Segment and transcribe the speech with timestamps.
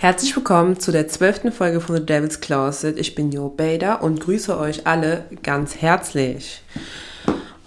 [0.00, 2.96] Herzlich willkommen zu der zwölften Folge von The Devil's Closet.
[3.00, 6.62] Ich bin Jo Bader und grüße euch alle ganz herzlich.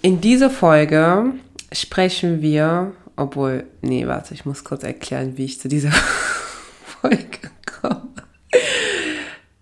[0.00, 1.34] In dieser Folge
[1.72, 5.90] sprechen wir, obwohl, nee, warte, ich muss kurz erklären, wie ich zu dieser
[7.02, 8.08] Folge komme.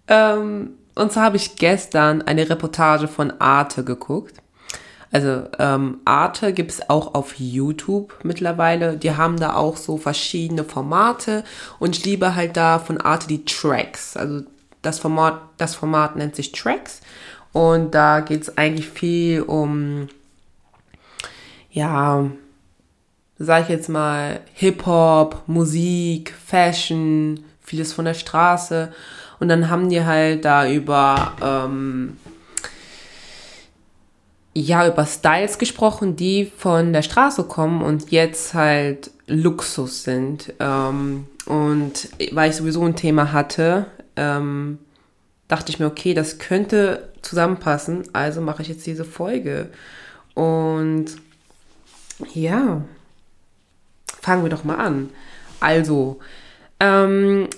[0.07, 4.37] Ähm, und zwar habe ich gestern eine Reportage von Arte geguckt.
[5.13, 8.97] Also ähm, Arte gibt es auch auf YouTube mittlerweile.
[8.97, 11.45] Die haben da auch so verschiedene Formate
[11.79, 14.17] und ich liebe halt da von Arte die Tracks.
[14.17, 14.43] Also
[14.83, 17.01] das Format, das Format nennt sich Tracks
[17.53, 20.09] und da geht es eigentlich viel um,
[21.73, 22.27] ja,
[23.39, 28.93] sag ich jetzt mal, Hip-Hop, Musik, Fashion, vieles von der Straße.
[29.41, 32.19] Und dann haben die halt da über ähm,
[34.55, 40.53] ja über Styles gesprochen, die von der Straße kommen und jetzt halt Luxus sind.
[40.59, 43.87] Ähm, und weil ich sowieso ein Thema hatte,
[44.17, 44.79] ähm,
[45.49, 49.71] dachte ich mir, okay, das könnte zusammenpassen, also mache ich jetzt diese Folge.
[50.35, 51.07] Und
[52.35, 52.83] ja,
[54.21, 55.11] fangen wir doch mal an.
[55.61, 56.19] Also,
[56.79, 57.49] ähm,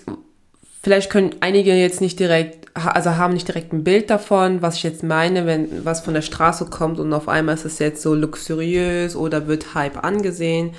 [0.83, 4.83] vielleicht können einige jetzt nicht direkt also haben nicht direkt ein Bild davon, was ich
[4.83, 8.15] jetzt meine, wenn was von der Straße kommt und auf einmal ist es jetzt so
[8.15, 10.75] luxuriös oder wird Hype angesehen.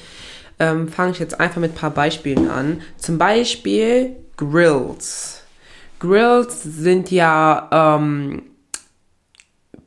[0.60, 2.82] Ähm, Fange ich jetzt einfach mit ein paar Beispielen an.
[2.98, 5.42] Zum Beispiel Grills.
[6.00, 8.44] Grills sind ja, ähm,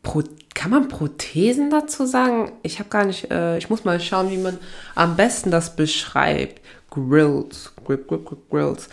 [0.03, 0.23] Pro,
[0.55, 2.53] kann man Prothesen dazu sagen?
[2.62, 4.59] Ich habe gar nicht, äh, ich muss mal schauen, wie man
[4.95, 6.61] am besten das beschreibt.
[6.91, 8.89] Grills, Grill, Grill, Grill, Grills.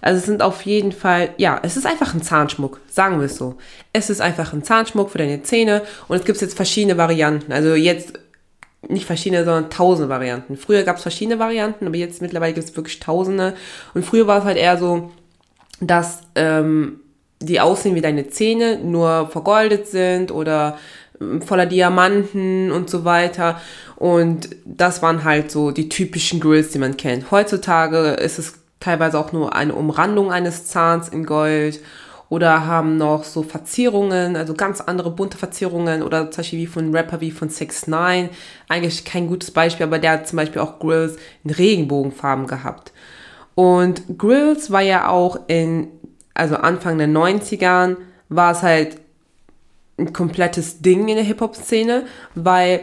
[0.00, 3.36] Also es sind auf jeden Fall, ja, es ist einfach ein Zahnschmuck, sagen wir es
[3.36, 3.56] so.
[3.92, 7.52] Es ist einfach ein Zahnschmuck für deine Zähne und es gibt jetzt verschiedene Varianten.
[7.52, 8.18] Also jetzt
[8.88, 10.56] nicht verschiedene, sondern tausende Varianten.
[10.56, 13.54] Früher gab es verschiedene Varianten, aber jetzt mittlerweile gibt es wirklich tausende.
[13.94, 15.10] Und früher war es halt eher so,
[15.80, 17.00] dass ähm,
[17.40, 20.78] die aussehen wie deine Zähne, nur vergoldet sind oder
[21.20, 23.60] ähm, voller Diamanten und so weiter.
[23.96, 27.30] Und das waren halt so die typischen Grills, die man kennt.
[27.30, 31.80] Heutzutage ist es teilweise auch nur eine Umrandung eines Zahns in Gold
[32.28, 36.94] oder haben noch so Verzierungen, also ganz andere bunte Verzierungen oder zum Beispiel wie von
[36.94, 38.28] Rapper wie von 6 9
[38.68, 42.92] Eigentlich kein gutes Beispiel, aber der hat zum Beispiel auch Grills in Regenbogenfarben gehabt.
[43.54, 45.88] Und Grills war ja auch in,
[46.34, 47.96] also Anfang der 90ern,
[48.28, 48.98] war es halt
[49.98, 52.82] ein komplettes Ding in der Hip-Hop-Szene, weil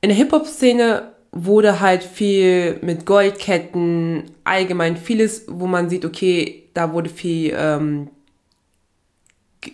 [0.00, 6.92] in der Hip-Hop-Szene wurde halt viel mit Goldketten, allgemein vieles, wo man sieht, okay, da
[6.92, 8.08] wurde viel ähm,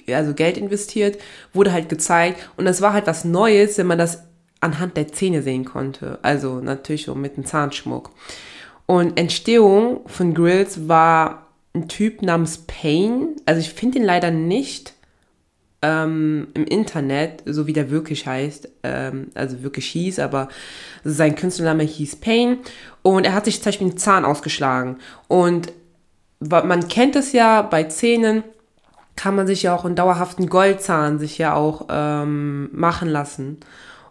[0.09, 1.19] also Geld investiert,
[1.53, 4.25] wurde halt gezeigt und das war halt was Neues, wenn man das
[4.61, 6.19] anhand der Zähne sehen konnte.
[6.23, 8.11] Also natürlich so mit dem Zahnschmuck.
[8.87, 13.29] Und Entstehung von Grills war ein Typ namens Payne.
[13.47, 14.94] Also ich finde ihn leider nicht
[15.85, 20.49] ähm, im Internet, so wie der wirklich heißt, ähm, also wirklich hieß, aber
[21.05, 22.59] sein Künstlername hieß Payne
[23.03, 24.97] und er hat sich zum Beispiel einen Zahn ausgeschlagen
[25.29, 25.73] und
[26.41, 28.45] man kennt es ja bei Zähnen,
[29.17, 33.59] kann man sich ja auch einen dauerhaften Goldzahn sich ja auch ähm, machen lassen.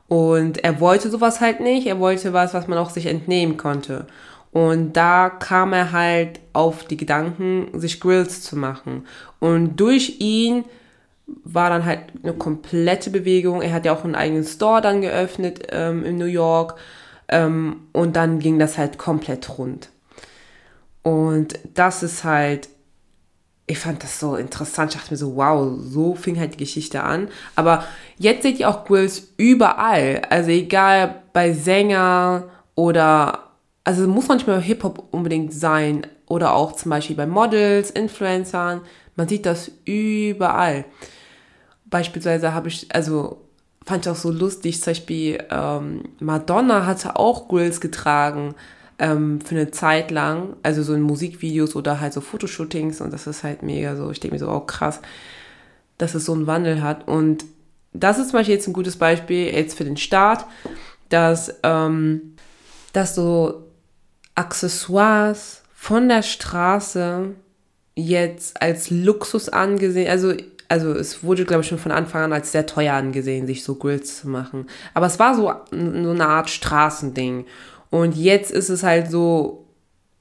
[0.08, 4.08] Und er wollte sowas halt nicht, er wollte was, was man auch sich entnehmen konnte.
[4.52, 9.06] Und da kam er halt auf die Gedanken, sich Grills zu machen.
[9.40, 10.64] Und durch ihn
[11.26, 13.62] war dann halt eine komplette Bewegung.
[13.62, 16.76] Er hat ja auch einen eigenen Store dann geöffnet ähm, in New York.
[17.30, 19.90] Ähm, und dann ging das halt komplett rund.
[21.02, 22.70] Und das ist halt,
[23.68, 24.92] ich fand das so interessant.
[24.94, 27.30] Ich dachte mir so, wow, so fing halt die Geschichte an.
[27.56, 27.86] Aber
[28.18, 30.22] jetzt seht ihr auch Grills überall.
[30.30, 33.52] Also egal bei Sänger oder,
[33.84, 36.08] also muss manchmal Hip-Hop unbedingt sein.
[36.28, 38.82] Oder auch zum Beispiel bei Models, Influencern.
[39.16, 40.86] Man sieht das überall.
[41.86, 43.42] Beispielsweise habe ich, also
[43.86, 48.56] fand ich auch so lustig, zum Beispiel ähm, Madonna hatte auch Grills getragen
[49.00, 53.28] ähm, für eine Zeit lang, also so in Musikvideos oder halt so Fotoshootings und das
[53.28, 55.02] ist halt mega so, ich denke mir so, oh krass,
[55.98, 57.46] dass es so einen Wandel hat und
[57.92, 60.46] das ist zum Beispiel jetzt ein gutes Beispiel jetzt für den Start,
[61.10, 62.36] dass, ähm,
[62.92, 63.68] dass so
[64.36, 67.36] Accessoires von der Straße
[67.96, 70.34] jetzt als Luxus angesehen, also
[70.70, 73.76] also es wurde, glaube ich, schon von Anfang an als sehr teuer angesehen, sich so
[73.76, 74.66] Grills zu machen.
[74.96, 77.46] Aber es war so, so eine Art Straßending.
[77.92, 79.68] Und jetzt ist es halt so,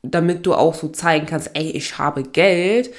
[0.03, 2.91] damit du auch so zeigen kannst, ey, ich habe Geld,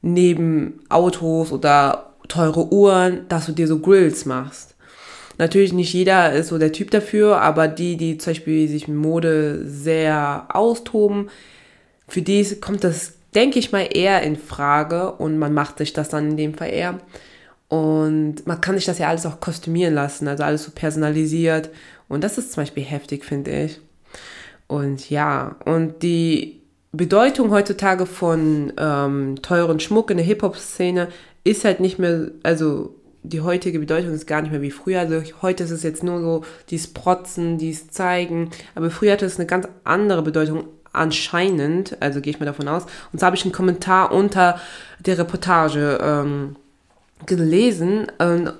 [0.00, 4.74] neben Autos oder teure Uhren, dass du dir so Grills machst.
[5.36, 8.96] Natürlich nicht jeder ist so der Typ dafür, aber die, die zum Beispiel sich mit
[8.96, 11.28] Mode sehr austoben,
[12.08, 16.08] für die kommt das denke ich mal, eher in Frage und man macht sich das
[16.08, 16.98] dann in dem Fall eher.
[17.68, 21.70] Und man kann sich das ja alles auch kostümieren lassen, also alles so personalisiert.
[22.08, 23.80] Und das ist zum Beispiel heftig, finde ich.
[24.66, 26.60] Und ja, und die
[26.92, 31.08] Bedeutung heutzutage von ähm, teuren Schmuck in der Hip-Hop-Szene
[31.44, 35.00] ist halt nicht mehr, also die heutige Bedeutung ist gar nicht mehr wie früher.
[35.00, 38.50] Also heute ist es jetzt nur so dies Protzen, dies Zeigen.
[38.74, 41.96] Aber früher hatte es eine ganz andere Bedeutung anscheinend.
[42.00, 42.84] Also gehe ich mal davon aus.
[43.12, 44.60] Und so habe ich einen Kommentar unter
[44.98, 46.56] der Reportage ähm,
[47.26, 48.06] gelesen.
[48.18, 48.52] Und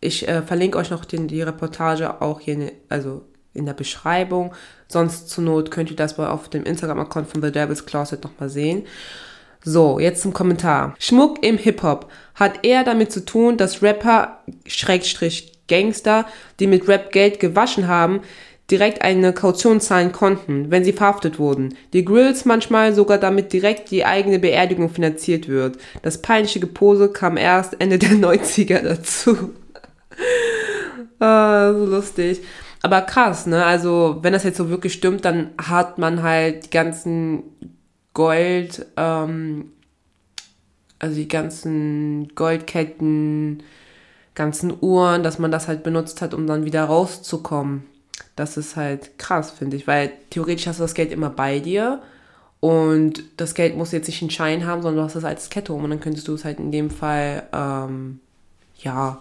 [0.00, 3.22] ich äh, verlinke euch noch den, die Reportage auch hier, in, also
[3.54, 4.52] in der Beschreibung.
[4.88, 8.86] Sonst zur Not könnt ihr das auf dem Instagram-Account von The Devil's Closet nochmal sehen.
[9.66, 10.94] So, jetzt zum Kommentar.
[10.98, 16.26] Schmuck im Hip-Hop hat eher damit zu tun, dass Rapper, Schrägstrich Gangster,
[16.60, 18.20] die mit Rap Geld gewaschen haben,
[18.70, 21.76] direkt eine Kaution zahlen konnten, wenn sie verhaftet wurden.
[21.92, 25.76] Die Grills manchmal sogar damit direkt die eigene Beerdigung finanziert wird.
[26.02, 29.50] Das peinliche Gepose kam erst Ende der 90er dazu.
[31.18, 32.40] ah, so lustig.
[32.80, 33.64] Aber krass, ne?
[33.64, 37.42] Also, wenn das jetzt so wirklich stimmt, dann hat man halt die ganzen
[38.12, 39.72] Gold, ähm,
[40.98, 43.62] also die ganzen Goldketten,
[44.34, 47.84] ganzen Uhren, dass man das halt benutzt hat, um dann wieder rauszukommen.
[48.36, 52.02] Das ist halt krass, finde ich, weil theoretisch hast du das Geld immer bei dir
[52.60, 55.72] und das Geld muss jetzt nicht einen Schein haben, sondern du hast es als Kette
[55.72, 58.20] um und dann könntest du es halt in dem Fall, ähm,
[58.78, 59.20] ja,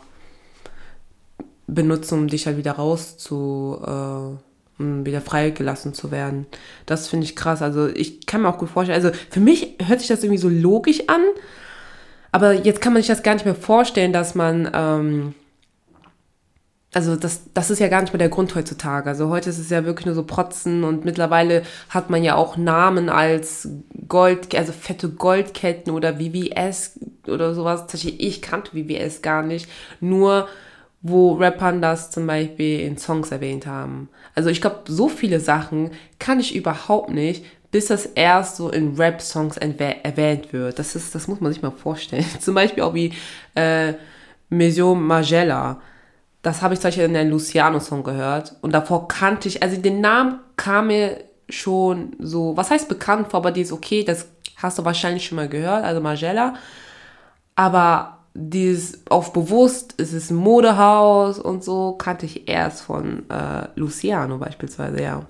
[1.67, 6.45] benutzen, um dich halt wieder raus zu, äh, um wieder freigelassen zu werden.
[6.85, 7.61] Das finde ich krass.
[7.61, 10.49] Also ich kann mir auch gut vorstellen, also für mich hört sich das irgendwie so
[10.49, 11.21] logisch an,
[12.31, 15.35] aber jetzt kann man sich das gar nicht mehr vorstellen, dass man, ähm,
[16.93, 19.09] also das, das ist ja gar nicht mehr der Grund heutzutage.
[19.09, 22.55] Also heute ist es ja wirklich nur so Protzen und mittlerweile hat man ja auch
[22.55, 23.67] Namen als
[24.07, 27.85] Gold, also fette Goldketten oder VVS oder sowas.
[28.03, 29.67] Ich kannte VVS gar nicht.
[29.99, 30.47] Nur
[31.03, 34.07] wo Rappern das zum Beispiel in Songs erwähnt haben.
[34.35, 38.95] Also ich glaube, so viele Sachen kann ich überhaupt nicht, bis das erst so in
[38.95, 40.79] Rap-Songs erwähnt wird.
[40.79, 42.25] Das ist, das muss man sich mal vorstellen.
[42.39, 43.11] zum Beispiel auch wie
[43.55, 43.93] äh,
[44.49, 45.81] Mesio Magella
[46.43, 48.57] das habe ich zum Beispiel in einem Luciano-Song gehört.
[48.61, 53.39] Und davor kannte ich, also den Namen kam mir schon so, was heißt bekannt vor,
[53.39, 56.55] aber die ist okay, das hast du wahrscheinlich schon mal gehört, also Margella.
[57.55, 63.67] Aber dieses auf bewusst, es ist ein Modehaus und so, kannte ich erst von äh,
[63.75, 65.25] Luciano beispielsweise, ja.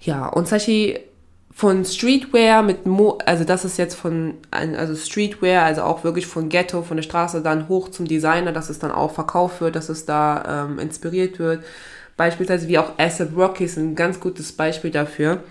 [0.00, 1.09] Ja, und Beispiel
[1.52, 6.48] von Streetwear mit Mo also das ist jetzt von also Streetwear, also auch wirklich von
[6.48, 9.88] Ghetto, von der Straße dann hoch zum Designer, dass es dann auch verkauft wird, dass
[9.88, 11.64] es da ähm, inspiriert wird.
[12.16, 15.42] Beispielsweise wie auch Acid Rocky ist ein ganz gutes Beispiel dafür,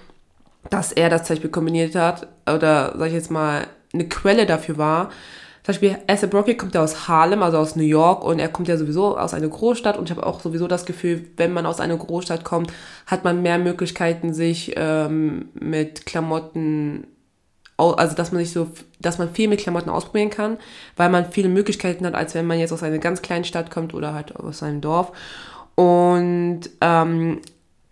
[0.69, 4.78] dass er das zum Beispiel kombiniert hat oder sag ich jetzt mal eine Quelle dafür
[4.78, 5.10] war,
[5.69, 8.77] Beispiel A$AP Rocky kommt ja aus Harlem, also aus New York und er kommt ja
[8.77, 11.95] sowieso aus einer Großstadt und ich habe auch sowieso das Gefühl, wenn man aus einer
[11.95, 12.74] Großstadt kommt,
[13.06, 17.06] hat man mehr Möglichkeiten, sich ähm, mit Klamotten
[17.77, 18.69] also dass man sich so,
[19.00, 20.57] dass man viel mit Klamotten ausprobieren kann,
[20.98, 23.94] weil man viele Möglichkeiten hat, als wenn man jetzt aus einer ganz kleinen Stadt kommt
[23.94, 25.13] oder halt aus einem Dorf.
[25.75, 27.39] Und ähm,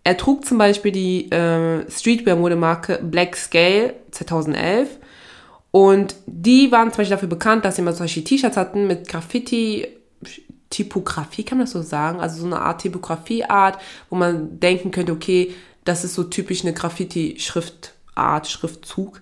[0.03, 4.89] er trug zum Beispiel die äh, Streetwear-Modemarke Black Scale 2011
[5.77, 9.85] und die waren zum Beispiel dafür bekannt, dass sie immer solche T-Shirts hatten mit Graffiti,
[10.71, 12.19] Typografie, kann man das so sagen?
[12.19, 13.77] Also so eine Art Typografieart,
[14.09, 15.53] wo man denken könnte, okay,
[15.85, 19.21] das ist so typisch eine Graffiti-Schriftart, Schriftzug.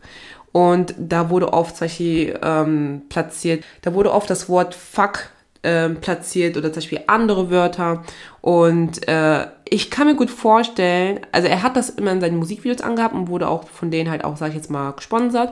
[0.53, 5.31] Und da wurde oft Beispiel ähm, platziert, da wurde oft das Wort Fuck
[5.61, 8.05] ähm, platziert oder zum Beispiel andere Wörter.
[8.39, 12.79] Und äh, ich kann mir gut vorstellen, also er hat das immer in seinen Musikvideos
[12.79, 15.51] angehabt und wurde auch von denen halt auch, sag ich jetzt mal, gesponsert.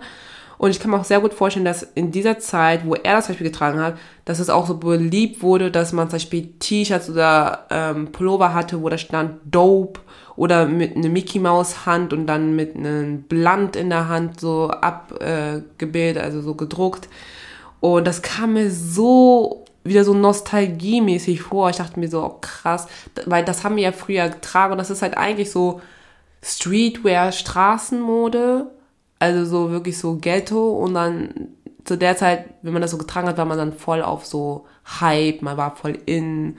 [0.63, 3.27] Und ich kann mir auch sehr gut vorstellen, dass in dieser Zeit, wo er das
[3.27, 7.65] Beispiel getragen hat, dass es auch so beliebt wurde, dass man zum Beispiel T-Shirts oder
[7.69, 9.99] ähm, Pullover hatte, wo da stand Dope
[10.37, 14.69] oder mit einer Mickey Maus Hand und dann mit einem Blunt in der Hand so
[14.69, 17.09] abgebildet, äh, also so gedruckt.
[17.81, 21.71] Und das kam mir so wieder so nostalgiemäßig vor.
[21.71, 22.87] Ich dachte mir so, oh krass,
[23.25, 25.81] weil das haben wir ja früher getragen und das ist halt eigentlich so
[26.41, 28.67] Streetwear, Straßenmode
[29.23, 31.47] also so wirklich so Ghetto und dann
[31.85, 34.65] zu der Zeit, wenn man das so getragen hat, war man dann voll auf so
[34.99, 36.57] Hype, man war voll in.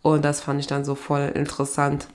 [0.00, 2.08] Und das fand ich dann so voll interessant,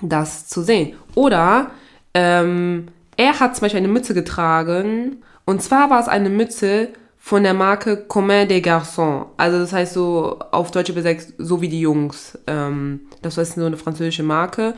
[0.00, 0.96] das zu sehen.
[1.14, 1.70] Oder
[2.14, 2.88] ähm,
[3.18, 5.22] er hat zum Beispiel eine Mütze getragen.
[5.44, 6.88] Und zwar war es eine Mütze
[7.18, 9.26] von der Marke Commun des Garçons.
[9.36, 12.38] Also das heißt so auf Deutsch übersetzt, so wie die Jungs.
[12.46, 14.74] Ähm, das ist so eine französische Marke.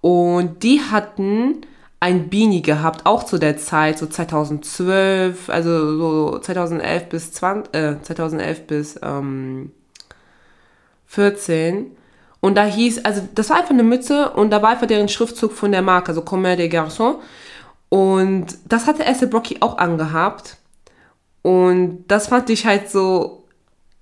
[0.00, 1.62] Und die hatten
[2.02, 8.02] ein Beanie gehabt, auch zu der Zeit, so 2012, also so 2011 bis 20, äh,
[8.02, 9.70] 2011 bis ähm,
[11.06, 11.96] 14.
[12.40, 15.52] Und da hieß, also das war einfach eine Mütze und da war einfach deren Schriftzug
[15.52, 17.18] von der Marke, also Comme des Garçons.
[17.88, 20.56] Und das hatte Esse Brocky auch angehabt.
[21.42, 23.44] Und das fand ich halt so,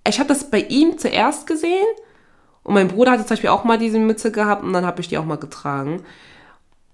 [0.09, 1.87] ich habe das bei ihm zuerst gesehen
[2.63, 5.09] und mein Bruder hatte zum Beispiel auch mal diese Mütze gehabt und dann habe ich
[5.09, 6.03] die auch mal getragen.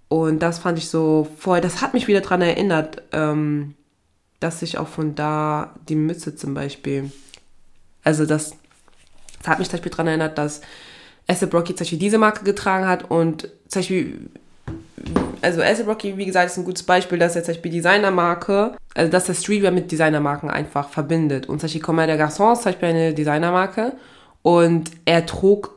[0.08, 3.74] Und das fand ich so voll, das hat mich wieder daran erinnert, ähm,
[4.40, 7.10] dass ich auch von da die Mütze zum Beispiel,
[8.04, 8.54] also das,
[9.38, 10.60] das hat mich zum Beispiel daran erinnert, dass
[11.26, 14.30] Esse Brocky zum Beispiel diese Marke getragen hat und zum Beispiel,
[15.42, 19.10] also Esse Brocky, wie gesagt, ist ein gutes Beispiel, dass er zum Beispiel Designermarke, also
[19.10, 21.48] dass der Streetwear mit Designermarken einfach verbindet.
[21.48, 23.94] Und zum Beispiel Comme des Garçons ist zum Beispiel eine Designermarke
[24.42, 25.74] und er trug,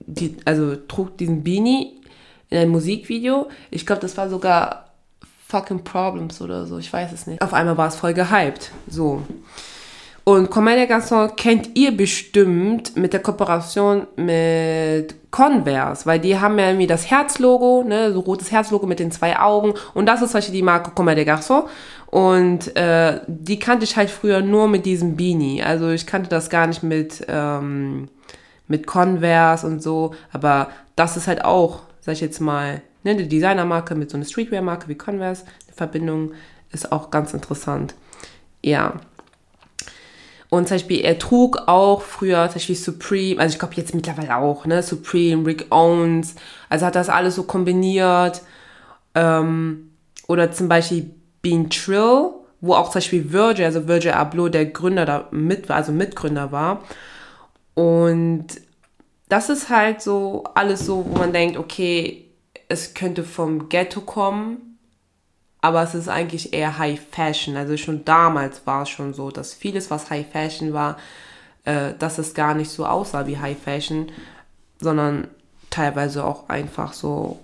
[0.00, 1.97] die, also trug diesen Beanie
[2.50, 3.48] in einem Musikvideo.
[3.70, 4.86] Ich glaube, das war sogar
[5.48, 7.40] Fucking Problems oder so, ich weiß es nicht.
[7.40, 8.70] Auf einmal war es voll gehypt.
[8.86, 9.22] So.
[10.24, 16.58] Und Comme des Garçons kennt ihr bestimmt mit der Kooperation mit Converse, weil die haben
[16.58, 19.72] ja irgendwie das Herzlogo, ne, so rotes Herzlogo mit den zwei Augen.
[19.94, 21.64] Und das ist zum Beispiel die Marke Comme des Garçons.
[22.10, 25.62] Und äh, die kannte ich halt früher nur mit diesem Beanie.
[25.62, 28.08] Also ich kannte das gar nicht mit, ähm,
[28.66, 30.14] mit Converse und so.
[30.30, 34.26] Aber das ist halt auch sag ich jetzt mal, ne, eine Designermarke mit so einer
[34.26, 36.32] Streetwear-Marke wie Converse, die Verbindung
[36.70, 37.94] ist auch ganz interessant.
[38.62, 38.94] Ja.
[40.50, 44.36] Und zum Beispiel, er trug auch früher zum Beispiel Supreme, also ich glaube jetzt mittlerweile
[44.36, 46.34] auch, ne, Supreme, Rick Owens,
[46.68, 48.42] also hat das alles so kombiniert.
[49.14, 49.90] Ähm,
[50.26, 51.10] oder zum Beispiel
[51.42, 55.92] Bean Trill, wo auch zum Beispiel Virgil, also Virgil Abloh, der Gründer da mit, also
[55.92, 56.82] Mitgründer war.
[57.74, 58.46] Und
[59.28, 62.24] das ist halt so alles so, wo man denkt, okay,
[62.68, 64.78] es könnte vom Ghetto kommen,
[65.60, 67.56] aber es ist eigentlich eher High Fashion.
[67.56, 70.98] Also schon damals war es schon so, dass vieles, was High Fashion war,
[71.64, 74.12] äh, dass es gar nicht so aussah wie High Fashion,
[74.80, 75.28] sondern
[75.70, 77.38] teilweise auch einfach so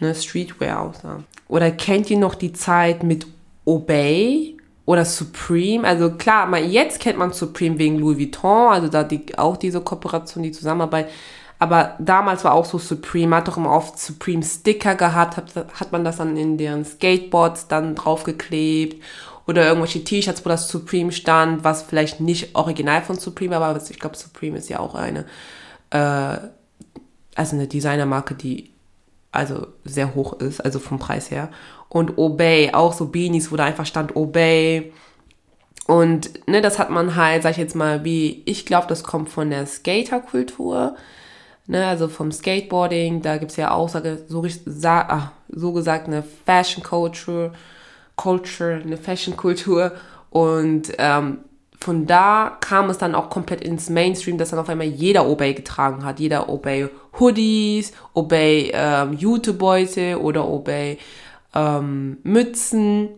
[0.00, 1.22] ne, Streetwear aussah.
[1.48, 3.26] Oder kennt ihr noch die Zeit mit
[3.64, 4.56] Obey?
[4.84, 5.86] Oder Supreme.
[5.86, 9.80] Also klar, mal jetzt kennt man Supreme wegen Louis Vuitton, also da die, auch diese
[9.80, 11.08] Kooperation, die Zusammenarbeit.
[11.58, 15.92] Aber damals war auch so Supreme, hat doch immer oft Supreme Sticker gehabt, hat, hat
[15.92, 19.00] man das dann in deren Skateboards dann draufgeklebt
[19.46, 23.80] oder irgendwelche T-Shirts, wo das Supreme stand, was vielleicht nicht original von Supreme war, aber
[23.88, 25.24] ich glaube, Supreme ist ja auch eine,
[25.90, 26.38] äh,
[27.36, 28.70] also eine Designermarke, die
[29.30, 31.48] also sehr hoch ist, also vom Preis her
[31.92, 34.94] und Obey, auch so Beanies, wo da einfach stand Obey.
[35.86, 39.28] Und ne, das hat man halt, sag ich jetzt mal, wie ich glaube, das kommt
[39.28, 40.96] von der Skaterkultur.
[41.66, 43.98] Ne, also vom Skateboarding, da gibt es ja auch so,
[44.88, 47.52] ah, so gesagt eine Fashion Culture,
[48.16, 49.92] Culture, eine Fashion Kultur.
[50.30, 51.40] Und ähm,
[51.78, 55.52] von da kam es dann auch komplett ins Mainstream, dass dann auf einmal jeder Obey
[55.52, 56.20] getragen hat.
[56.20, 56.88] Jeder Obey
[57.20, 60.96] Hoodies, Obey ähm, Jutebeutel oder Obey
[61.54, 63.10] ähm, Mützen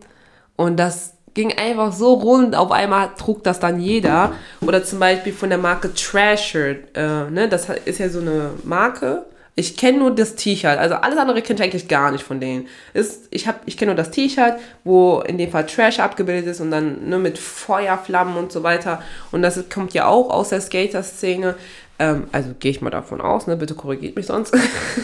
[0.55, 4.33] und das ging einfach so rund, auf einmal trug das dann jeder.
[4.61, 9.25] Oder zum Beispiel von der Marke Trasher, äh, ne, das ist ja so eine Marke.
[9.57, 12.67] Ich kenne nur das T-Shirt, also alles andere kenne ich eigentlich gar nicht von denen.
[12.93, 16.71] Ist, ich ich kenne nur das T-Shirt, wo in dem Fall Trash abgebildet ist und
[16.71, 19.01] dann nur ne, mit Feuerflammen und so weiter.
[19.31, 21.55] Und das kommt ja auch aus der Skater-Szene.
[21.97, 23.55] Ähm, also gehe ich mal davon aus, ne?
[23.55, 24.53] bitte korrigiert mich sonst.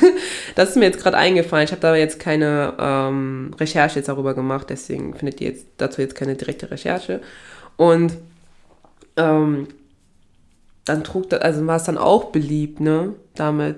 [0.56, 1.66] das ist mir jetzt gerade eingefallen.
[1.66, 6.02] Ich habe da jetzt keine ähm, Recherche jetzt darüber gemacht, deswegen findet ihr jetzt dazu
[6.02, 7.22] jetzt keine direkte Recherche.
[7.78, 8.18] Und
[9.16, 9.68] ähm,
[10.86, 13.14] dann trug das, also war es dann auch beliebt, ne?
[13.36, 13.78] Damit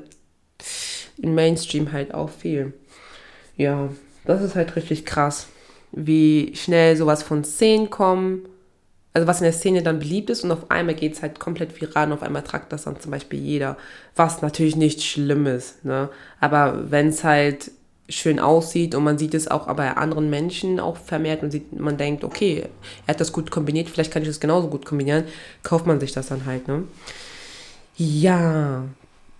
[1.21, 2.73] im Mainstream halt auch viel.
[3.57, 3.89] Ja,
[4.25, 5.47] das ist halt richtig krass,
[5.91, 8.47] wie schnell sowas von Szenen kommen
[9.13, 11.79] also was in der Szene dann beliebt ist und auf einmal geht es halt komplett
[11.79, 13.77] viral und auf einmal tragt das dann zum Beispiel jeder,
[14.15, 16.09] was natürlich nicht schlimm ist, ne?
[16.39, 17.71] Aber wenn es halt
[18.09, 21.97] schön aussieht und man sieht es auch bei anderen Menschen auch vermehrt und sieht, man
[21.97, 22.65] denkt, okay,
[23.05, 25.25] er hat das gut kombiniert, vielleicht kann ich das genauso gut kombinieren,
[25.61, 26.83] kauft man sich das dann halt, ne?
[27.95, 28.83] Ja,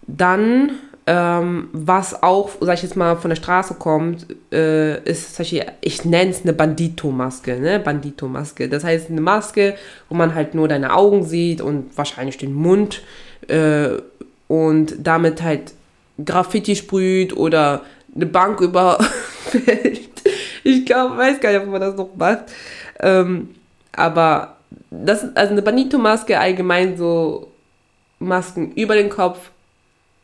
[0.07, 0.71] dann
[1.05, 6.05] ähm, was auch, sag ich jetzt mal, von der Straße kommt, äh, ist, ich, ich
[6.05, 7.79] nenne es eine Bandito-Maske, ne?
[7.79, 8.69] Bandito-Maske.
[8.69, 9.75] Das heißt, eine Maske,
[10.07, 13.01] wo man halt nur deine Augen sieht und wahrscheinlich den Mund
[13.47, 13.89] äh,
[14.47, 15.73] und damit halt
[16.23, 17.81] Graffiti sprüht oder
[18.15, 20.01] eine Bank überfällt.
[20.63, 22.43] Ich glaub, weiß gar nicht, ob man das noch macht.
[23.01, 23.49] Ähm,
[23.91, 24.55] aber
[24.89, 27.51] das, also eine Bandito-Maske allgemein so
[28.19, 29.49] Masken über den Kopf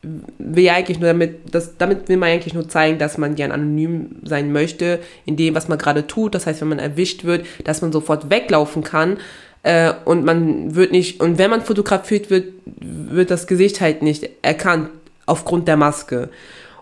[0.01, 3.51] will ja eigentlich nur damit, das, damit will man eigentlich nur zeigen, dass man gern
[3.51, 6.35] anonym sein möchte, in dem, was man gerade tut.
[6.35, 9.17] Das heißt, wenn man erwischt wird, dass man sofort weglaufen kann.
[9.63, 14.29] Äh, und man wird nicht, und wenn man fotografiert wird, wird das Gesicht halt nicht
[14.41, 14.89] erkannt
[15.25, 16.29] aufgrund der Maske.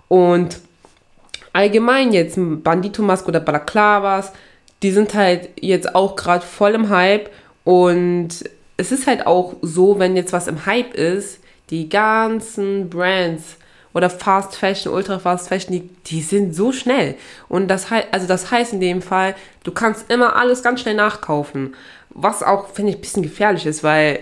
[0.08, 0.60] Und
[1.54, 4.32] allgemein jetzt Bandito-Maske oder Balaklavas,
[4.84, 7.32] die sind halt jetzt auch gerade voll im Hype
[7.64, 8.30] und
[8.78, 13.58] es ist halt auch so, wenn jetzt was im Hype ist, die ganzen Brands
[13.94, 17.16] oder Fast Fashion, Ultra Fast Fashion, die, die sind so schnell.
[17.50, 20.94] Und das heißt, also das heißt in dem Fall, du kannst immer alles ganz schnell
[20.94, 21.76] nachkaufen.
[22.10, 24.20] Was auch, finde ich, ein bisschen gefährlich ist, weil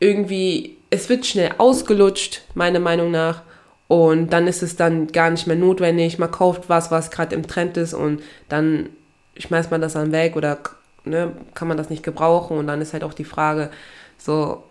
[0.00, 3.42] irgendwie, es wird schnell ausgelutscht, meiner Meinung nach.
[3.86, 6.18] Und dann ist es dann gar nicht mehr notwendig.
[6.18, 8.90] Man kauft was, was gerade im Trend ist und dann
[9.38, 10.58] schmeißt man das dann weg oder
[11.04, 12.58] ne, kann man das nicht gebrauchen.
[12.58, 13.70] Und dann ist halt auch die Frage,
[14.18, 14.62] so,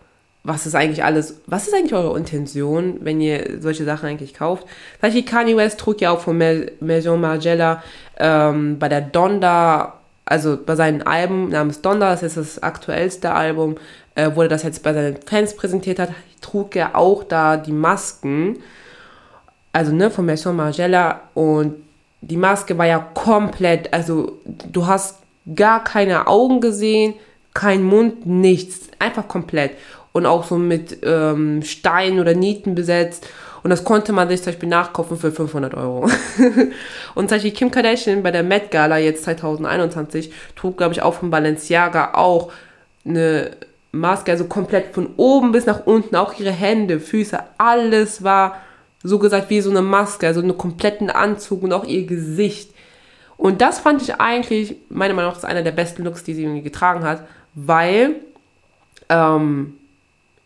[0.47, 4.63] was ist eigentlich alles, was ist eigentlich eure Intention, wenn ihr solche Sachen eigentlich kauft?
[4.63, 6.41] Zum Beispiel Kanye West trug ja auch von
[6.79, 7.83] Maison Margiela
[8.17, 13.75] ähm, bei der Donda, also bei seinem Album namens Donda, das ist das aktuellste Album,
[14.15, 18.59] äh, wurde das jetzt bei seinen Fans präsentiert hat, trug er auch da die Masken,
[19.73, 21.23] also ne, von Maison Margiela.
[21.33, 21.75] Und
[22.21, 25.17] die Maske war ja komplett, also du hast
[25.55, 27.15] gar keine Augen gesehen,
[27.53, 29.71] kein Mund, nichts, einfach komplett
[30.11, 33.27] und auch so mit ähm, Steinen oder Nieten besetzt.
[33.63, 36.09] Und das konnte man sich zum Beispiel nachkaufen für 500 Euro.
[37.15, 41.15] und zum Beispiel Kim Kardashian bei der Met Gala jetzt 2021 trug, glaube ich, auch
[41.15, 42.51] von Balenciaga auch
[43.05, 43.51] eine
[43.91, 48.57] Maske, also komplett von oben bis nach unten, auch ihre Hände, Füße, alles war
[49.03, 52.71] so gesagt wie so eine Maske, also einen kompletten Anzug und auch ihr Gesicht.
[53.37, 56.43] Und das fand ich eigentlich, meiner Meinung nach, ist einer der besten Looks, die sie
[56.43, 58.15] irgendwie getragen hat, weil
[59.09, 59.76] ähm,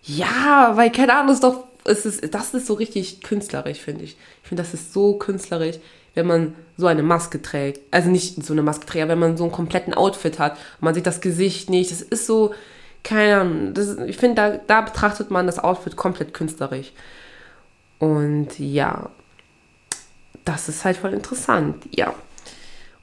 [0.04, 4.18] ja, weil keine Ahnung, ist doch, es ist, das ist so richtig künstlerisch, finde ich.
[4.44, 5.78] Ich finde, das ist so künstlerisch,
[6.14, 7.82] wenn man so eine Maske trägt.
[7.92, 10.94] Also nicht so eine Maske trägt, aber wenn man so einen kompletten Outfit hat man
[10.94, 11.92] sieht das Gesicht nicht.
[11.92, 12.54] Das ist so,
[13.04, 16.92] keine Ahnung, das, ich finde, da, da betrachtet man das Outfit komplett künstlerisch.
[18.00, 19.10] Und ja,
[20.46, 22.14] das ist halt voll interessant, ja.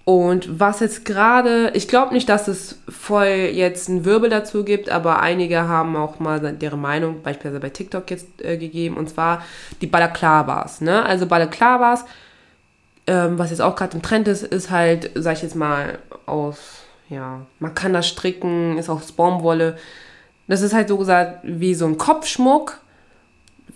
[0.09, 4.89] Und was jetzt gerade, ich glaube nicht, dass es voll jetzt einen Wirbel dazu gibt,
[4.89, 9.43] aber einige haben auch mal deren Meinung beispielsweise bei TikTok jetzt äh, gegeben, und zwar
[9.83, 10.81] die Balaklavas.
[10.81, 11.05] Ne?
[11.05, 12.07] Also Balaklavas,
[13.07, 16.57] ähm, was jetzt auch gerade im Trend ist, ist halt, sag ich jetzt mal, aus,
[17.11, 19.77] ja, man kann das stricken, ist aus Baumwolle.
[20.47, 22.79] Das ist halt so gesagt wie so ein Kopfschmuck,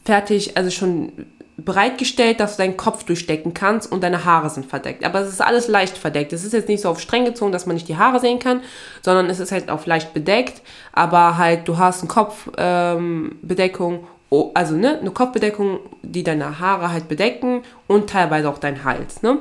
[0.02, 1.12] fertig, also schon
[1.56, 5.04] bereitgestellt, dass du deinen Kopf durchstecken kannst und deine Haare sind verdeckt.
[5.04, 6.32] Aber es ist alles leicht verdeckt.
[6.32, 8.62] Es ist jetzt nicht so auf streng gezogen, dass man nicht die Haare sehen kann,
[9.02, 10.62] sondern es ist halt auf leicht bedeckt.
[10.92, 17.08] Aber halt, du hast eine Kopfbedeckung, ähm, also ne, eine Kopfbedeckung, die deine Haare halt
[17.08, 19.22] bedecken und teilweise auch deinen Hals.
[19.22, 19.38] Ne?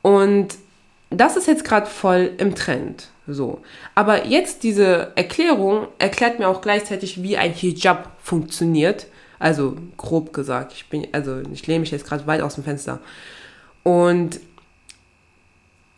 [0.00, 0.54] Und
[1.10, 3.08] das ist jetzt gerade voll im Trend.
[3.26, 3.60] So.
[3.94, 9.06] Aber jetzt diese Erklärung erklärt mir auch gleichzeitig, wie ein Hijab funktioniert
[9.42, 13.00] also grob gesagt, ich bin, also ich lehne mich jetzt gerade weit aus dem Fenster.
[13.82, 14.40] Und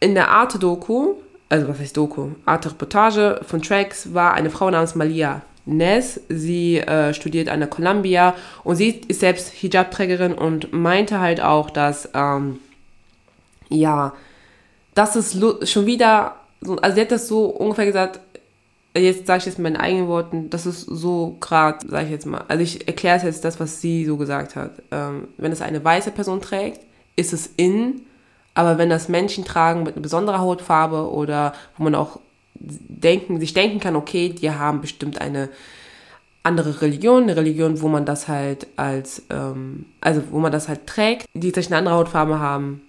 [0.01, 1.15] in der Arte-Doku,
[1.51, 2.31] also was heißt Doku?
[2.47, 6.21] Arte-Reportage von Tracks war eine Frau namens Malia Ness.
[6.31, 11.69] Sie äh, studiert an der Columbia und sie ist selbst Hijab-Trägerin und meinte halt auch,
[11.69, 12.61] dass, ähm,
[13.69, 14.15] ja,
[14.95, 18.21] das ist schon wieder, so, also sie hat das so ungefähr gesagt,
[19.01, 22.27] jetzt sage ich jetzt in meinen eigenen Worten, das ist so gerade, sage ich jetzt
[22.27, 24.83] mal, also ich erkläre es jetzt das, was sie so gesagt hat.
[24.91, 26.81] Ähm, wenn es eine weiße Person trägt,
[27.17, 28.03] ist es in,
[28.55, 32.21] aber wenn das Menschen tragen mit einer besonderen Hautfarbe oder wo man auch
[32.55, 35.49] denken, sich denken kann, okay, die haben bestimmt eine
[36.45, 40.87] andere Religion, eine Religion, wo man das halt als, ähm, also wo man das halt
[40.87, 42.83] trägt, die sich eine andere Hautfarbe haben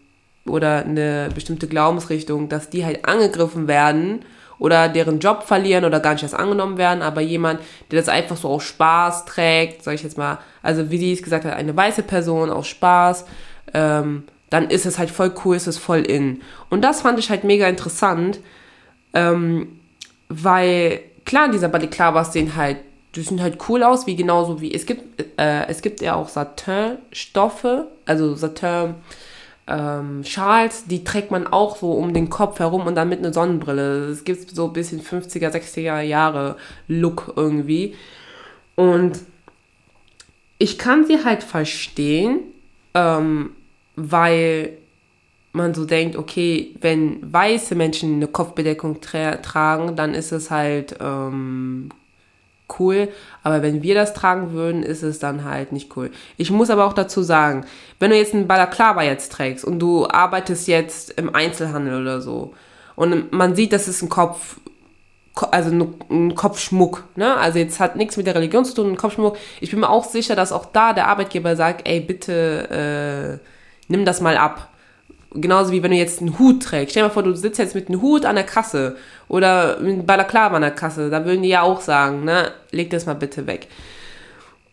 [0.46, 4.24] oder eine bestimmte Glaubensrichtung, dass die halt angegriffen werden
[4.60, 7.60] oder deren Job verlieren oder gar nicht erst angenommen werden, aber jemand,
[7.92, 11.24] der das einfach so aus Spaß trägt, sag ich jetzt mal, also wie sie es
[11.24, 13.26] gesagt hat, eine weiße Person aus Spaß,
[13.74, 16.42] ähm, dann ist es halt voll cool, ist es voll in.
[16.70, 18.40] Und das fand ich halt mega interessant,
[19.14, 19.80] ähm,
[20.30, 22.78] weil klar, dieser Balaclavas sehen halt,
[23.16, 26.30] die sehen halt cool aus, wie genauso wie, es gibt, äh, es gibt ja auch
[26.30, 28.96] Satin-Stoffe, also Satin,
[29.68, 33.34] ähm, Schals, die trägt man auch so um den Kopf herum und dann mit einer
[33.34, 34.10] Sonnenbrille.
[34.10, 37.96] Es gibt so ein bisschen 50er, 60er Jahre Look irgendwie.
[38.76, 39.20] Und
[40.58, 42.42] ich kann sie halt verstehen,
[42.94, 43.52] ähm,
[43.96, 44.78] weil
[45.52, 50.98] man so denkt, okay, wenn weiße Menschen eine Kopfbedeckung tra tragen, dann ist es halt,
[51.00, 51.90] ähm,
[52.80, 53.10] cool,
[53.44, 56.12] aber wenn wir das tragen würden, ist es dann halt nicht cool.
[56.38, 57.66] Ich muss aber auch dazu sagen,
[58.00, 62.54] wenn du jetzt einen Balaklava jetzt trägst und du arbeitest jetzt im Einzelhandel oder so
[62.96, 64.58] und man sieht, das ist ein Kopf,
[65.52, 67.36] also ein Kopfschmuck, ne?
[67.36, 69.38] Also jetzt hat nichts mit der Religion zu tun, ein Kopfschmuck.
[69.60, 73.46] Ich bin mir auch sicher, dass auch da der Arbeitgeber sagt, ey, bitte äh,
[73.90, 74.70] nimm das mal ab.
[75.36, 76.92] Genauso wie wenn du jetzt einen Hut trägst.
[76.92, 78.96] Stell dir mal vor, du sitzt jetzt mit einem Hut an der Kasse
[79.28, 81.10] oder mit einem Balaklava an der Kasse.
[81.10, 83.68] Da würden die ja auch sagen, ne, leg das mal bitte weg.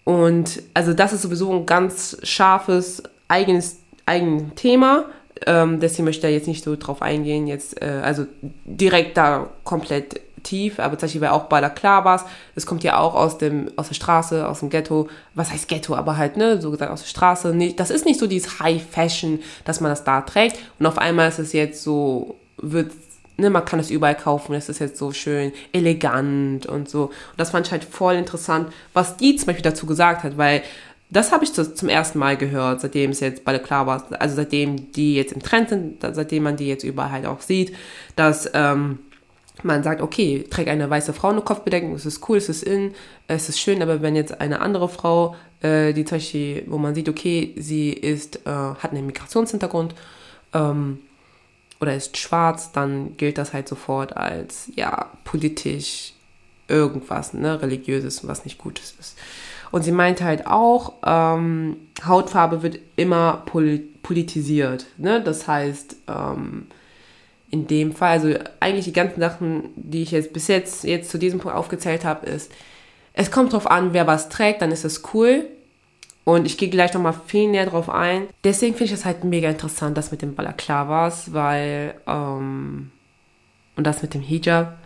[0.05, 5.07] Und also das ist sowieso ein ganz scharfes, eigenes, eigenes Thema.
[5.47, 8.27] Ähm, deswegen möchte ich da jetzt nicht so drauf eingehen, jetzt, äh, also
[8.65, 12.25] direkt da komplett tief, aber zum Beispiel auch Balaklavas,
[12.55, 15.95] es kommt ja auch aus dem, aus der Straße, aus dem Ghetto, was heißt Ghetto,
[15.95, 19.41] aber halt, ne, so gesagt aus der Straße, das ist nicht so dieses High Fashion,
[19.65, 20.59] dass man das da trägt.
[20.79, 22.93] Und auf einmal ist es jetzt so, wird,
[23.37, 27.05] ne, man kann es überall kaufen, es ist jetzt so schön elegant und so.
[27.05, 30.63] Und das fand ich halt voll interessant, was die zum Beispiel dazu gesagt hat, weil
[31.13, 35.15] das habe ich zum ersten Mal gehört, seitdem es jetzt bei Klar also seitdem die
[35.15, 37.77] jetzt im Trend sind, seitdem man die jetzt überall halt auch sieht,
[38.17, 38.99] dass ähm,
[39.65, 42.95] man sagt, okay, trägt eine weiße Frau eine Kopfbedeckung, es ist cool, es ist in,
[43.29, 46.95] es ist schön, aber wenn jetzt eine andere Frau, äh, die zum Beispiel, wo man
[46.95, 49.95] sieht, okay, sie ist, äh, hat einen Migrationshintergrund
[50.53, 50.99] ähm,
[51.81, 56.15] oder ist schwarz, dann gilt das halt sofort als, ja, politisch
[56.69, 59.19] irgendwas, ne, religiöses, was nicht Gutes ist.
[59.71, 63.45] Und sie meinte halt auch, ähm, Hautfarbe wird immer
[64.03, 66.67] politisiert, ne, das heißt, ähm,
[67.53, 71.19] in dem Fall, also eigentlich die ganzen Sachen, die ich jetzt bis jetzt, jetzt zu
[71.19, 72.51] diesem Punkt aufgezählt habe, ist,
[73.13, 75.45] es kommt drauf an, wer was trägt, dann ist es cool.
[76.25, 78.29] Und ich gehe gleich nochmal viel näher drauf ein.
[78.43, 82.91] Deswegen finde ich das halt mega interessant, das mit dem Balaklavas, weil, ähm,
[83.77, 84.79] und das mit dem Hijab,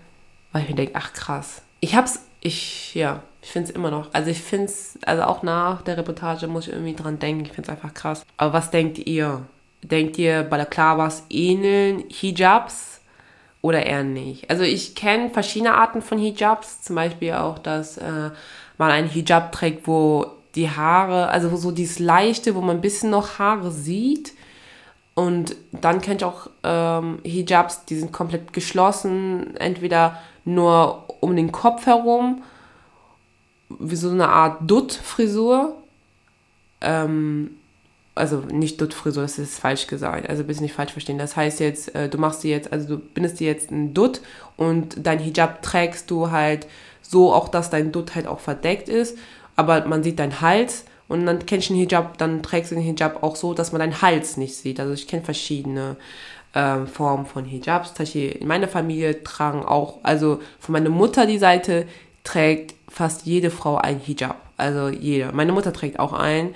[0.50, 1.62] weil ich mir denke, ach krass.
[1.78, 4.12] Ich hab's, ich, ja, ich finde es immer noch.
[4.12, 7.44] Also ich finde es, also auch nach der Reportage muss ich irgendwie dran denken.
[7.44, 8.24] Ich finde es einfach krass.
[8.38, 9.46] Aber was denkt ihr?
[9.90, 13.00] Denkt ihr, Balaklavas ähneln Hijabs
[13.62, 14.50] oder eher nicht?
[14.50, 18.30] Also ich kenne verschiedene Arten von Hijabs, zum Beispiel auch, dass äh,
[18.78, 23.10] man einen Hijab trägt, wo die Haare, also so dieses leichte, wo man ein bisschen
[23.10, 24.32] noch Haare sieht.
[25.14, 31.52] Und dann kenne ich auch ähm, Hijabs, die sind komplett geschlossen, entweder nur um den
[31.52, 32.42] Kopf herum,
[33.68, 35.76] wie so eine Art Dutt-Frisur.
[36.80, 37.56] Ähm,
[38.16, 41.18] also nicht Dutt-Frisur, das ist falsch gesagt, also bitte nicht falsch verstehen.
[41.18, 44.20] Das heißt jetzt, äh, du machst dir jetzt, also du bindest dir jetzt ein Dutt
[44.56, 46.66] und dein Hijab trägst du halt
[47.02, 49.16] so auch, dass dein Dutt halt auch verdeckt ist,
[49.54, 52.84] aber man sieht deinen Hals und dann kennst du den Hijab, dann trägst du den
[52.84, 54.80] Hijab auch so, dass man deinen Hals nicht sieht.
[54.80, 55.96] Also ich kenne verschiedene
[56.54, 57.92] ähm, Formen von Hijabs.
[58.14, 61.86] In meiner Familie tragen auch, also von meiner Mutter die Seite
[62.24, 64.40] trägt fast jede Frau ein Hijab.
[64.56, 65.32] Also jede.
[65.32, 66.54] Meine Mutter trägt auch ein.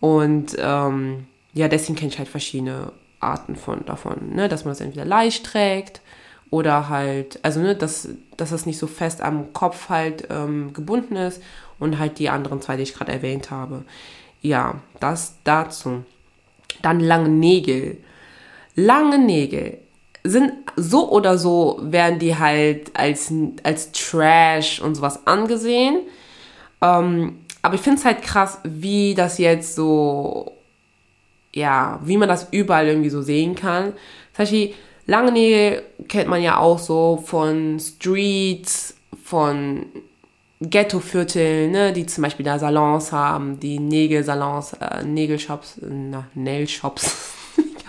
[0.00, 4.48] Und ähm, ja, deswegen kenne ich halt verschiedene Arten von davon, ne?
[4.48, 6.00] dass man das entweder leicht trägt
[6.48, 11.16] oder halt, also ne, dass, dass das nicht so fest am Kopf halt ähm, gebunden
[11.16, 11.42] ist
[11.78, 13.84] und halt die anderen zwei, die ich gerade erwähnt habe.
[14.42, 16.04] Ja, das dazu.
[16.82, 17.98] Dann lange Nägel.
[18.74, 19.78] Lange Nägel
[20.24, 23.32] sind so oder so, werden die halt als,
[23.62, 26.00] als Trash und sowas angesehen.
[26.80, 30.52] Ähm, aber ich finde es halt krass, wie das jetzt so,
[31.54, 33.92] ja, wie man das überall irgendwie so sehen kann.
[34.32, 34.74] Zum Beispiel,
[35.06, 38.94] lange Nägel kennt man ja auch so von Streets,
[39.24, 39.86] von
[40.60, 47.36] Ghetto-Vierteln, ne, die zum Beispiel da Salons haben, die Nägelsalons, äh, Nägelshops, na, Nailshops.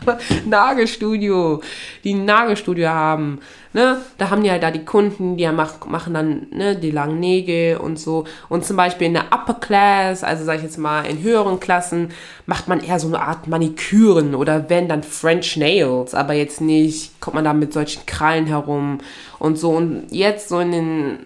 [0.45, 1.61] Nagelstudio,
[2.03, 3.39] die ein Nagelstudio haben,
[3.73, 7.19] ne, da haben die halt da die Kunden, die mach, machen dann, ne, die langen
[7.19, 8.25] Nägel und so.
[8.49, 12.09] Und zum Beispiel in der Upper Class, also sag ich jetzt mal in höheren Klassen,
[12.45, 17.19] macht man eher so eine Art Maniküren oder wenn dann French Nails, aber jetzt nicht,
[17.21, 18.99] kommt man da mit solchen Krallen herum
[19.39, 19.71] und so.
[19.71, 21.19] Und jetzt so in den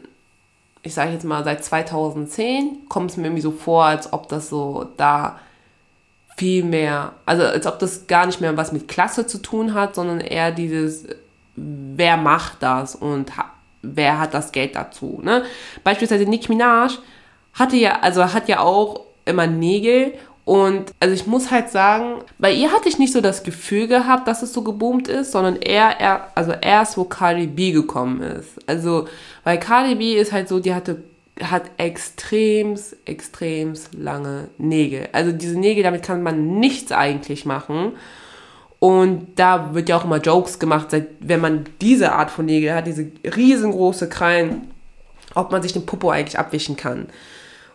[0.86, 4.50] ich sage jetzt mal seit 2010 kommt es mir irgendwie so vor, als ob das
[4.50, 5.40] so da
[6.38, 9.96] viel mehr, also als ob das gar nicht mehr was mit Klasse zu tun hat,
[9.96, 11.06] sondern eher dieses,
[11.56, 13.32] wer macht das und
[13.82, 15.20] wer hat das Geld dazu.
[15.24, 15.44] Ne?
[15.84, 16.98] Beispielsweise Nicki Minaj
[17.54, 20.14] hatte ja, also hat ja auch immer Nägel
[20.46, 24.28] und also ich muss halt sagen, bei ihr hatte ich nicht so das Gefühl gehabt,
[24.28, 28.60] dass es so geboomt ist, sondern eher, eher also erst, wo Cardi B gekommen ist.
[28.68, 29.08] Also,
[29.44, 31.04] weil Cardi B ist halt so, die hatte
[31.42, 35.10] hat extrems, extrems lange Nägel.
[35.12, 37.94] Also diese Nägel, damit kann man nichts eigentlich machen.
[38.80, 40.88] Und da wird ja auch immer Jokes gemacht,
[41.20, 44.72] wenn man diese Art von Nägel hat, diese riesengroße Krallen.
[45.34, 47.08] ob man sich den Popo eigentlich abwischen kann.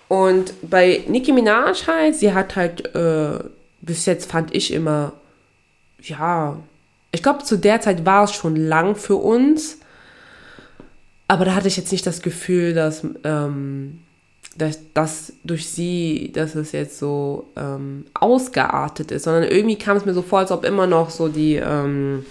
[0.08, 3.38] Und bei Nicki Minaj halt, sie hat halt, äh,
[3.82, 5.12] bis jetzt fand ich immer,
[6.02, 6.56] ja,
[7.12, 9.79] ich glaube, zu der Zeit war es schon lang für uns.
[11.30, 14.00] Aber da hatte ich jetzt nicht das Gefühl, dass, ähm,
[14.58, 20.04] dass, dass durch sie, dass es jetzt so ähm, ausgeartet ist, sondern irgendwie kam es
[20.04, 22.26] mir so vor, als ob immer noch so die, ähm,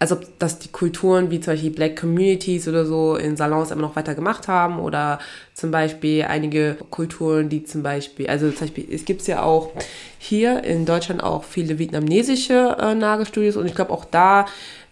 [0.00, 3.82] als ob das die Kulturen wie zum Beispiel Black Communities oder so in Salons immer
[3.82, 5.20] noch weiter gemacht haben oder
[5.54, 9.70] zum Beispiel einige Kulturen, die zum Beispiel, also zum Beispiel, es gibt ja auch
[10.18, 14.46] hier in Deutschland auch viele vietnamesische äh, Nagelstudios und ich glaube auch da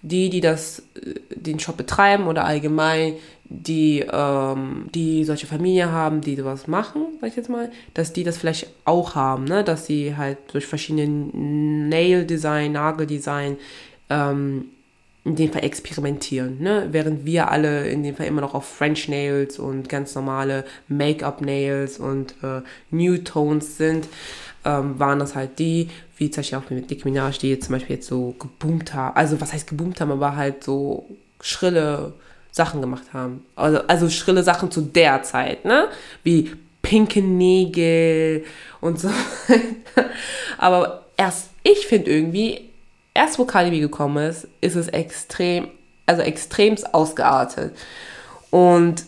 [0.07, 3.14] die, die das, äh, den Shop betreiben oder allgemein
[3.49, 8.25] die, ähm, die solche Familie haben, die sowas machen, sag ich jetzt mal, dass die
[8.25, 9.62] das vielleicht auch haben, ne?
[9.62, 13.57] dass sie halt durch verschiedene Nail-Design, Nageldesign
[14.11, 14.66] ähm,
[15.25, 16.88] in dem Fall experimentieren, ne?
[16.90, 21.40] während wir alle in dem Fall immer noch auf French Nails und ganz normale Make-up
[21.40, 24.09] Nails und äh, New Tones sind,
[24.64, 27.75] ähm, waren das halt die, wie zum Beispiel auch mit Nicki Minaj, die jetzt zum
[27.75, 31.07] Beispiel jetzt so geboomt haben, also was heißt geboomt haben, aber halt so
[31.41, 32.15] schrille
[32.51, 33.45] Sachen gemacht haben.
[33.55, 35.89] Also, also schrille Sachen zu der Zeit, ne?
[36.23, 38.45] Wie pinke Nägel
[38.81, 39.11] und so.
[40.59, 42.71] aber erst, ich finde irgendwie,
[43.13, 45.69] erst wo Cardi gekommen ist, ist es extrem,
[46.07, 47.77] also extremst ausgeartet.
[48.51, 49.05] Und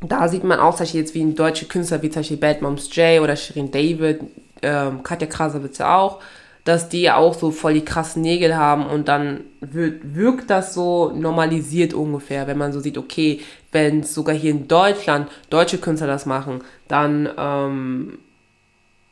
[0.00, 2.62] da sieht man auch, zum Beispiel jetzt wie ein deutsche Künstler, wie zum Beispiel Bad
[2.62, 4.20] Moms J oder Shirin David,
[4.62, 6.20] ähm, Katja Krasowitz auch,
[6.64, 11.10] dass die auch so voll die krassen Nägel haben und dann wird, wirkt das so
[11.10, 13.40] normalisiert ungefähr, wenn man so sieht, okay,
[13.72, 18.18] wenn sogar hier in Deutschland deutsche Künstler das machen, dann ähm,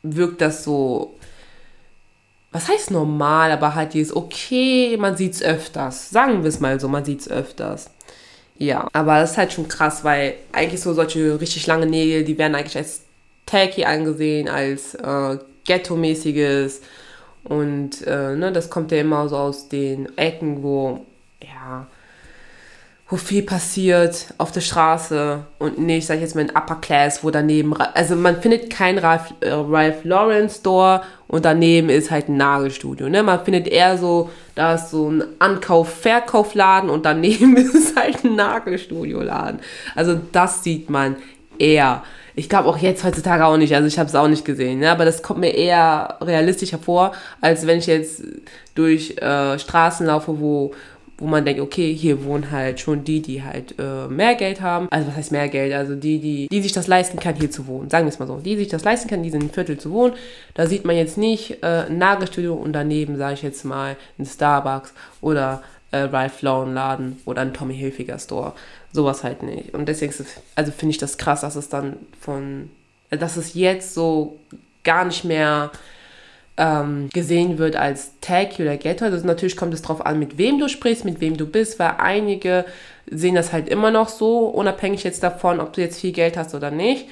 [0.03, 1.15] wirkt das so
[2.51, 6.09] was heißt normal, aber halt dieses, okay, man sieht's öfters.
[6.09, 7.89] Sagen wir es mal so, man sieht's öfters.
[8.57, 12.37] Ja, aber das ist halt schon krass, weil eigentlich so solche richtig lange Nägel, die
[12.37, 13.03] werden eigentlich als
[13.51, 16.81] tacky angesehen, als äh, ghetto-mäßiges.
[17.43, 21.05] Und äh, ne, das kommt ja immer so aus den Ecken, wo,
[21.41, 21.87] ja,
[23.09, 27.23] wo viel passiert auf der Straße und nicht, sag ich jetzt mal, in Upper Class,
[27.23, 32.29] wo daneben, also man findet kein Ralph, äh, Ralph Lauren Store und daneben ist halt
[32.29, 33.23] ein Nagelstudio, ne?
[33.23, 39.59] Man findet eher so, da ist so ein Ankauf-Verkaufladen und daneben ist halt ein Nagelstudio-Laden.
[39.95, 41.17] Also das sieht man
[41.57, 42.03] eher.
[42.35, 44.91] Ich glaube auch jetzt heutzutage auch nicht, also ich habe es auch nicht gesehen, ne?
[44.91, 48.23] aber das kommt mir eher realistisch hervor, als wenn ich jetzt
[48.75, 50.73] durch äh, Straßen laufe, wo
[51.21, 54.87] wo man denkt, okay, hier wohnen halt schon die, die halt äh, mehr Geld haben.
[54.89, 55.71] Also was heißt mehr Geld?
[55.71, 57.91] Also die, die, die sich das leisten kann, hier zu wohnen.
[57.91, 58.37] Sagen wir es mal so.
[58.37, 60.15] Die sich das leisten kann, die sind Viertel zu wohnen.
[60.55, 64.25] Da sieht man jetzt nicht äh, ein Nagelstudio und daneben, sage ich jetzt mal, ein
[64.25, 68.53] Starbucks oder äh, Ralph Lauren Laden oder ein Tommy Hilfiger Store.
[68.93, 69.73] Sowas halt nicht.
[69.73, 70.13] Und deswegen
[70.55, 72.69] also finde ich das krass, dass es dann von,
[73.09, 74.37] dass es jetzt so
[74.83, 75.71] gar nicht mehr
[76.57, 79.05] ähm, gesehen wird als Tag oder Ghetto.
[79.05, 81.95] Also natürlich kommt es darauf an, mit wem du sprichst, mit wem du bist, weil
[81.97, 82.65] einige
[83.09, 86.53] sehen das halt immer noch so, unabhängig jetzt davon, ob du jetzt viel Geld hast
[86.53, 87.07] oder nicht.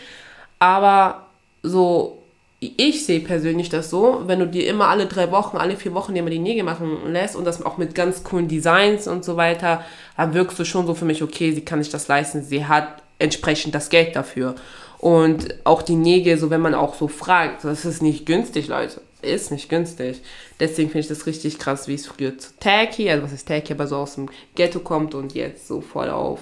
[0.59, 1.25] Aber
[1.63, 2.18] so,
[2.59, 6.13] ich sehe persönlich das so, wenn du dir immer alle drei Wochen, alle vier Wochen
[6.13, 9.37] dir mal die Nägel machen lässt und das auch mit ganz coolen Designs und so
[9.37, 9.83] weiter,
[10.17, 13.01] dann wirkst du schon so für mich, okay, sie kann sich das leisten, sie hat
[13.17, 14.55] entsprechend das Geld dafür.
[14.97, 19.01] Und auch die Nägel, so wenn man auch so fragt, das ist nicht günstig, Leute
[19.21, 20.21] ist nicht günstig.
[20.59, 23.73] Deswegen finde ich das richtig krass, wie es früher zu Tacky, also was ist Tacky,
[23.73, 26.41] aber so aus dem Ghetto kommt und jetzt so voll auf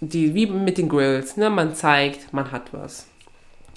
[0.00, 1.48] die, wie mit den Grills, ne?
[1.48, 3.06] Man zeigt, man hat was.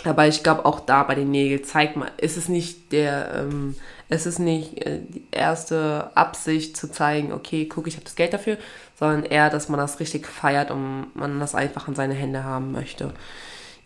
[0.05, 3.75] Aber ich glaube auch da bei den Nägeln zeigt man, ist es nicht der, ähm,
[4.07, 8.33] es ist nicht äh, die erste Absicht zu zeigen, okay, guck, ich habe das Geld
[8.33, 8.57] dafür,
[8.95, 12.71] sondern eher, dass man das richtig feiert und man das einfach in seine Hände haben
[12.71, 13.13] möchte.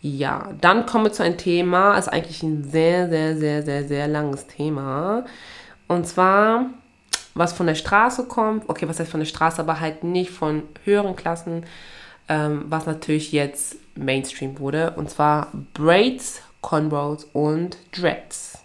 [0.02, 4.08] Ja, dann kommen wir zu einem Thema, ist eigentlich ein sehr, sehr, sehr, sehr, sehr
[4.08, 5.24] langes Thema.
[5.88, 6.66] Und zwar,
[7.34, 10.62] was von der Straße kommt, okay, was heißt von der Straße, aber halt nicht von
[10.84, 11.66] höheren Klassen,
[12.28, 14.92] ähm, was natürlich jetzt Mainstream wurde.
[14.96, 18.58] Und zwar Braids, Conrows und Dreads.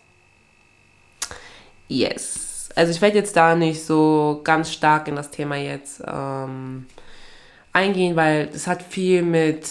[1.88, 2.70] Yes.
[2.76, 6.88] Also ich werde jetzt da nicht so ganz stark in das Thema jetzt ähm,
[7.72, 9.70] eingehen, weil es hat viel mit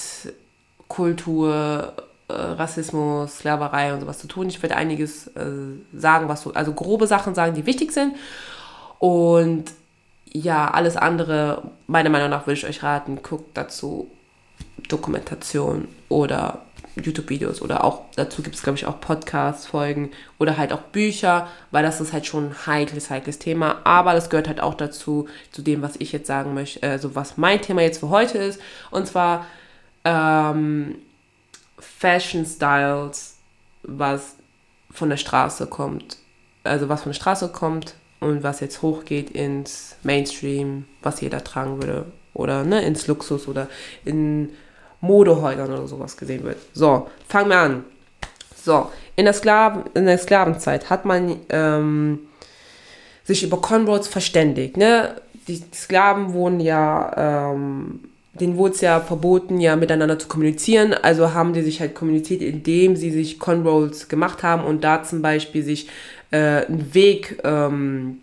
[0.89, 1.93] Kultur,
[2.29, 4.49] äh, Rassismus, Sklaverei und sowas zu tun.
[4.49, 5.45] Ich werde einiges äh,
[5.93, 8.15] sagen, was so, also grobe Sachen sagen, die wichtig sind.
[8.99, 9.65] Und
[10.33, 14.11] ja, alles andere, meiner Meinung nach, würde ich euch raten, guckt dazu
[14.89, 16.63] Dokumentation oder
[16.97, 21.83] YouTube-Videos oder auch, dazu gibt es, glaube ich, auch Podcast-Folgen oder halt auch Bücher, weil
[21.83, 23.81] das ist halt schon ein heikles, heikles Thema.
[23.85, 27.37] Aber das gehört halt auch dazu, zu dem, was ich jetzt sagen möchte, also was
[27.37, 28.61] mein Thema jetzt für heute ist.
[28.91, 29.47] Und zwar
[30.05, 30.97] ähm,
[31.79, 33.39] Fashion Styles,
[33.83, 34.37] was
[34.91, 36.19] von der Straße kommt.
[36.63, 41.83] Also was von der Straße kommt und was jetzt hochgeht ins Mainstream, was jeder tragen
[41.83, 42.07] würde.
[42.33, 43.69] Oder ne, ins Luxus oder
[44.05, 44.51] in
[45.05, 46.57] Modehäusern oder sowas gesehen wird.
[46.73, 47.85] So, fangen wir an.
[48.63, 52.21] So, in der, Sklaven, in der Sklavenzeit hat man ähm,
[53.25, 54.77] sich über Conroads verständigt.
[54.77, 55.17] Ne?
[55.47, 58.01] Die Sklaven wurden ja, ähm,
[58.33, 60.95] denen wurde es ja verboten, ja miteinander zu kommunizieren.
[60.95, 65.23] Also haben die sich halt kommuniziert, indem sie sich Conrolls gemacht haben und da zum
[65.23, 65.89] Beispiel sich
[66.31, 68.19] äh, einen Weg ähm,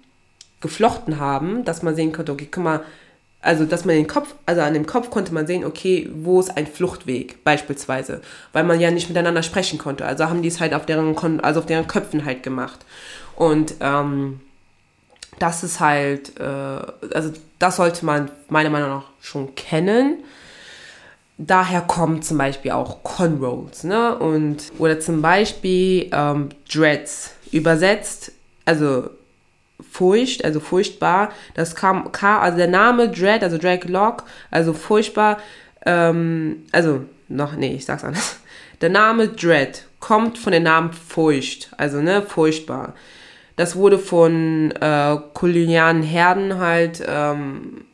[0.60, 2.82] geflochten haben, dass man sehen konnte, okay, guck mal,
[3.42, 6.56] also dass man den Kopf, also an dem Kopf konnte man sehen, okay, wo ist
[6.56, 8.22] ein Fluchtweg beispielsweise,
[8.54, 10.06] weil man ja nicht miteinander sprechen konnte.
[10.06, 12.86] Also haben die es halt auf deren, also auf deren Köpfen halt gemacht.
[13.36, 14.42] Und ähm,
[15.40, 20.24] das ist halt, äh, also das sollte man meiner Meinung nach schon kennen.
[21.40, 24.16] Daher kommen zum Beispiel auch Conrolls, ne?
[24.20, 27.32] Und, oder zum Beispiel ähm, Dreads.
[27.52, 28.32] Übersetzt,
[28.66, 29.10] also
[29.90, 31.30] furcht, also furchtbar.
[31.54, 35.38] Das kam, also der Name Dread, also Draglock, also furchtbar,
[35.86, 38.38] ähm, also noch, nee, ich sag's anders.
[38.82, 42.94] Der Name Dread kommt von dem Namen Furcht, also ne, furchtbar.
[43.56, 47.86] Das wurde von äh, kolonialen Herden halt ähm,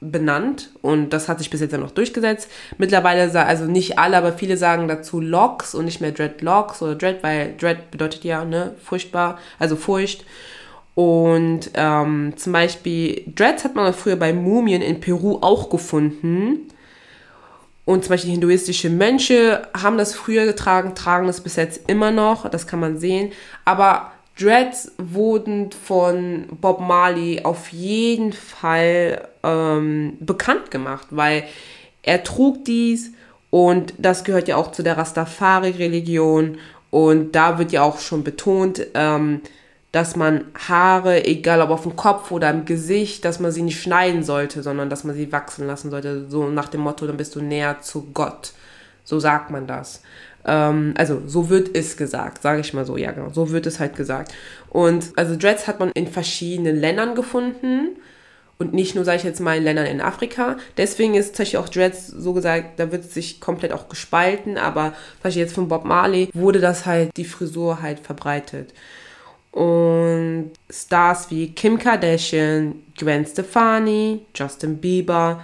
[0.00, 2.50] benannt und das hat sich bis jetzt ja noch durchgesetzt.
[2.78, 7.22] Mittlerweile, also nicht alle, aber viele sagen dazu Locks und nicht mehr Dreadlocks oder Dread,
[7.22, 10.24] weil Dread bedeutet ja, ne, furchtbar, also Furcht.
[10.96, 16.68] Und ähm, zum Beispiel Dreads hat man früher bei Mumien in Peru auch gefunden.
[17.84, 22.48] Und zum Beispiel hinduistische Mönche haben das früher getragen, tragen das bis jetzt immer noch,
[22.48, 23.30] das kann man sehen.
[23.66, 31.44] Aber Dreads wurden von Bob Marley auf jeden Fall ähm, bekannt gemacht, weil
[32.02, 33.12] er trug dies
[33.50, 36.56] und das gehört ja auch zu der Rastafari-Religion
[36.90, 39.42] und da wird ja auch schon betont, ähm,
[39.92, 43.80] dass man Haare, egal ob auf dem Kopf oder im Gesicht, dass man sie nicht
[43.80, 46.28] schneiden sollte, sondern dass man sie wachsen lassen sollte.
[46.28, 48.52] So nach dem Motto, dann bist du näher zu Gott.
[49.04, 50.02] So sagt man das.
[50.44, 53.80] Ähm, also so wird es gesagt, sage ich mal so, ja genau, so wird es
[53.80, 54.32] halt gesagt.
[54.68, 57.96] Und also Dreads hat man in verschiedenen Ländern gefunden
[58.58, 60.56] und nicht nur, sage ich jetzt mal, in Ländern in Afrika.
[60.76, 64.94] Deswegen ist tatsächlich auch Dreads so gesagt, da wird es sich komplett auch gespalten, aber
[65.22, 68.72] zum jetzt von Bob Marley wurde das halt, die Frisur halt verbreitet.
[69.56, 75.42] Und Stars wie Kim Kardashian, Gwen Stefani, Justin Bieber,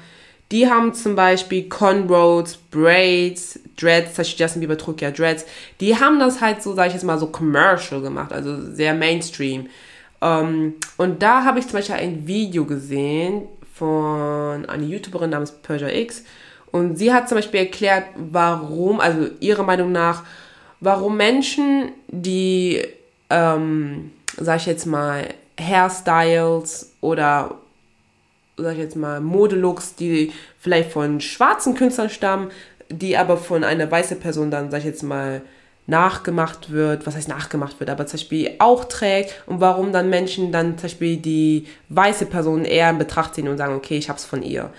[0.51, 5.47] die haben zum Beispiel Conroads, Braids, Dreads, zum Justin Bieber trug ja Dreads,
[5.81, 9.69] die haben das halt so, sag ich jetzt mal, so commercial gemacht, also sehr Mainstream.
[10.21, 15.53] Um, ähm, und da habe ich zum Beispiel ein Video gesehen von einer YouTuberin namens
[15.53, 16.23] Persia X
[16.71, 20.23] und sie hat zum Beispiel erklärt, warum, also ihrer Meinung nach,
[20.81, 22.83] warum Menschen, die
[23.33, 25.27] ähm, sag ich jetzt mal,
[25.59, 27.57] Hairstyles oder
[28.57, 32.51] sag ich jetzt mal, Modelooks, die vielleicht von schwarzen Künstlern stammen,
[32.91, 35.43] die aber von einer weißen Person dann, sag ich jetzt mal,
[35.87, 39.43] nachgemacht wird, was heißt nachgemacht wird, aber zum Beispiel auch trägt.
[39.47, 43.59] Und warum dann Menschen dann zum Beispiel die weiße Person eher in Betracht ziehen und
[43.59, 44.71] sagen, okay, ich hab's von ihr.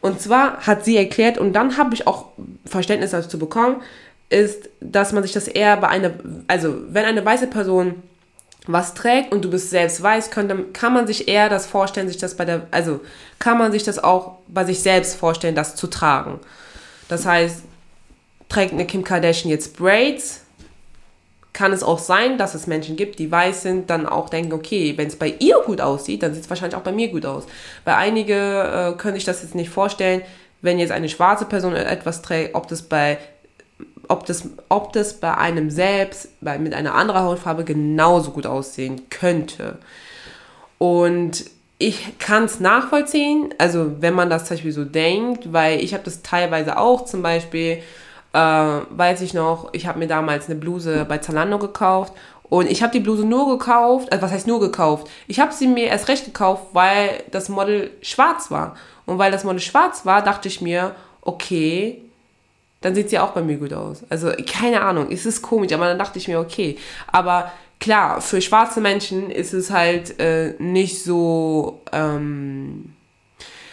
[0.00, 2.26] Und zwar hat sie erklärt, und dann habe ich auch
[2.64, 3.82] Verständnis dazu bekommen,
[4.30, 6.12] ist, dass man sich das eher bei einer,
[6.46, 8.02] also wenn eine weiße Person
[8.66, 12.18] was trägt und du bist selbst weiß, dann kann man sich eher das vorstellen, sich
[12.18, 13.00] das bei der, also
[13.38, 16.38] kann man sich das auch bei sich selbst vorstellen, das zu tragen.
[17.08, 17.62] Das heißt,
[18.50, 20.42] trägt eine Kim Kardashian jetzt Braids,
[21.54, 24.92] kann es auch sein, dass es Menschen gibt, die weiß sind, dann auch denken, okay,
[24.96, 27.46] wenn es bei ihr gut aussieht, dann sieht es wahrscheinlich auch bei mir gut aus.
[27.84, 30.22] Weil einige äh, können sich das jetzt nicht vorstellen,
[30.60, 33.18] wenn jetzt eine schwarze Person etwas trägt, ob das bei
[34.08, 39.08] ob das, ob das bei einem selbst, bei, mit einer anderen Hautfarbe genauso gut aussehen
[39.10, 39.78] könnte.
[40.78, 41.44] Und
[41.78, 46.02] ich kann es nachvollziehen, also wenn man das zum Beispiel so denkt, weil ich habe
[46.04, 47.82] das teilweise auch zum Beispiel,
[48.32, 52.12] äh, weiß ich noch, ich habe mir damals eine Bluse bei Zalando gekauft
[52.48, 55.08] und ich habe die Bluse nur gekauft, also was heißt nur gekauft?
[55.26, 58.74] Ich habe sie mir erst recht gekauft, weil das Model schwarz war.
[59.06, 62.02] Und weil das Model schwarz war, dachte ich mir, okay,
[62.80, 64.04] dann sieht sie auch bei mir gut aus.
[64.08, 66.76] Also keine Ahnung, es ist komisch, aber dann dachte ich mir, okay.
[67.08, 67.50] Aber
[67.80, 71.80] klar, für schwarze Menschen ist es halt äh, nicht so.
[71.92, 72.94] Ähm,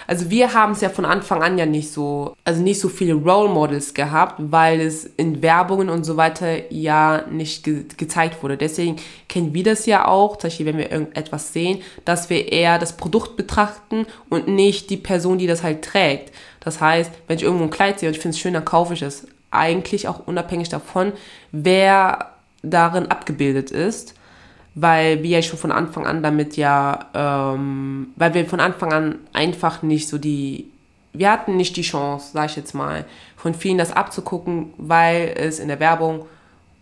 [0.07, 3.13] also wir haben es ja von Anfang an ja nicht so, also nicht so viele
[3.13, 8.57] Role Models gehabt, weil es in Werbungen und so weiter ja nicht ge gezeigt wurde.
[8.57, 8.97] Deswegen
[9.27, 12.97] kennen wir das ja auch, zum Beispiel wenn wir irgendetwas sehen, dass wir eher das
[12.97, 16.31] Produkt betrachten und nicht die Person, die das halt trägt.
[16.65, 18.93] Das heißt, wenn ich irgendwo ein Kleid sehe und ich finde es schön, dann kaufe
[18.93, 19.27] ich es.
[19.51, 21.13] Eigentlich auch unabhängig davon,
[21.53, 24.15] wer darin abgebildet ist
[24.75, 29.19] weil wir ja schon von Anfang an damit ja, ähm, weil wir von Anfang an
[29.31, 30.69] einfach nicht so die,
[31.13, 33.05] wir hatten nicht die Chance, sag ich jetzt mal,
[33.37, 36.25] von vielen das abzugucken, weil es in der Werbung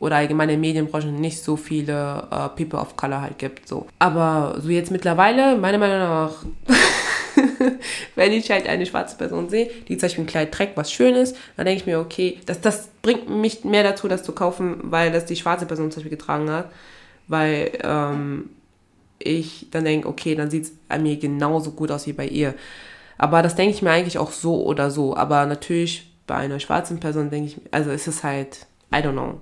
[0.04, 3.68] oder allgemein in der Medienbranche nicht so viele äh, People of Color halt gibt.
[3.68, 3.88] So.
[3.99, 6.34] Aber so jetzt mittlerweile, meiner Meinung nach,
[8.16, 11.16] wenn ich halt eine schwarze Person sehe, die zum Beispiel ein Kleid trägt, was schön
[11.16, 14.78] ist, dann denke ich mir, okay, das, das bringt mich mehr dazu, das zu kaufen,
[14.84, 16.70] weil das die schwarze Person zum Beispiel getragen hat
[17.28, 18.49] weil ähm,
[19.20, 22.54] ich dann denke, okay, dann sieht es an mir genauso gut aus wie bei ihr.
[23.18, 25.16] Aber das denke ich mir eigentlich auch so oder so.
[25.16, 29.41] Aber natürlich bei einer schwarzen Person denke ich, also ist es halt, I don't know.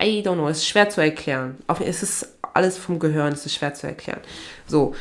[0.00, 1.58] I don't know, es ist schwer zu erklären.
[1.84, 4.20] Es ist alles vom Gehirn, es ist schwer zu erklären.
[4.66, 4.94] So.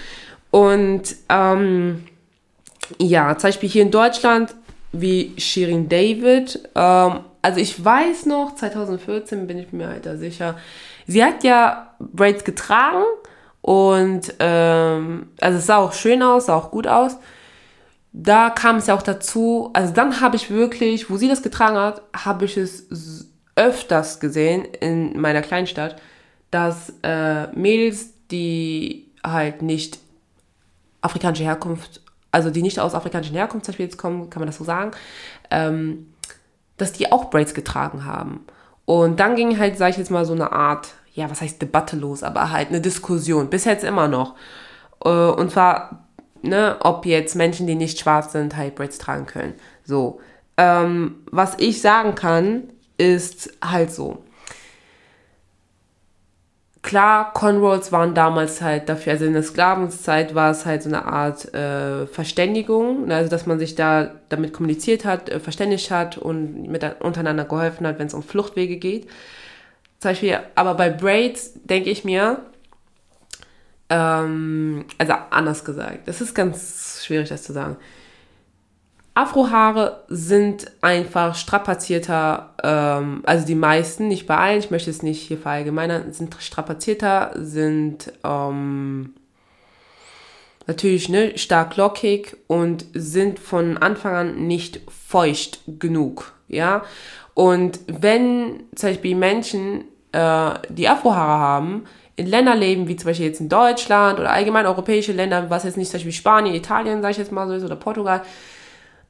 [0.51, 2.05] Und ähm,
[2.97, 4.55] ja, zum Beispiel hier in Deutschland,
[4.91, 10.57] wie Shirin David, ähm, also ich weiß noch, 2014 bin ich mir halt da sicher,
[11.07, 13.03] sie hat ja Braids getragen
[13.61, 17.17] und ähm, also es sah auch schön aus, sah auch gut aus.
[18.11, 21.77] Da kam es ja auch dazu, also dann habe ich wirklich, wo sie das getragen
[21.77, 22.87] hat, habe ich es
[23.59, 26.01] öfters gesehen in meiner Kleinstadt,
[26.49, 29.99] dass äh, Mädels, die halt nicht
[31.01, 32.01] afrikanische Herkunft,
[32.31, 34.91] also die nicht aus afrikanischer Herkunft zum Beispiel jetzt kommen, kann man das so sagen,
[35.51, 36.13] ähm,
[36.77, 38.45] dass die auch Braids getragen haben.
[38.85, 41.97] Und dann ging halt, sag ich jetzt mal, so eine Art ja, was heißt Debatte
[41.97, 44.35] los, aber halt eine Diskussion, bis jetzt immer noch.
[45.03, 46.07] Äh, und zwar,
[46.41, 49.53] ne, ob jetzt Menschen, die nicht schwarz sind, Hybrids tragen können.
[49.83, 50.19] So.
[50.57, 52.63] Ähm, was ich sagen kann,
[52.99, 54.23] ist halt so.
[56.81, 61.05] Klar, Conrolls waren damals halt dafür, also in der Sklavenzeit war es halt so eine
[61.05, 66.17] Art äh, Verständigung, ne, also dass man sich da damit kommuniziert hat, äh, verständigt hat
[66.17, 69.07] und mit, untereinander geholfen hat, wenn es um Fluchtwege geht.
[69.99, 72.41] Zum Beispiel, aber bei Braids denke ich mir,
[73.89, 77.75] ähm, also anders gesagt, das ist ganz schwierig, das zu sagen.
[79.19, 85.21] Afrohaare sind einfach strapazierter, ähm, also die meisten, nicht bei allen, ich möchte es nicht
[85.21, 89.13] hier verallgemeinern, sind strapazierter, sind ähm,
[90.67, 96.83] natürlich ne, stark lockig und sind von Anfang an nicht feucht genug, ja.
[97.33, 101.83] Und wenn zum Beispiel Menschen, äh, die Afrohaare haben,
[102.15, 105.75] in Ländern leben, wie zum Beispiel jetzt in Deutschland oder allgemein europäische Länder, was jetzt
[105.75, 108.21] nicht zum Beispiel Spanien, Italien, sage ich jetzt mal so ist, oder Portugal,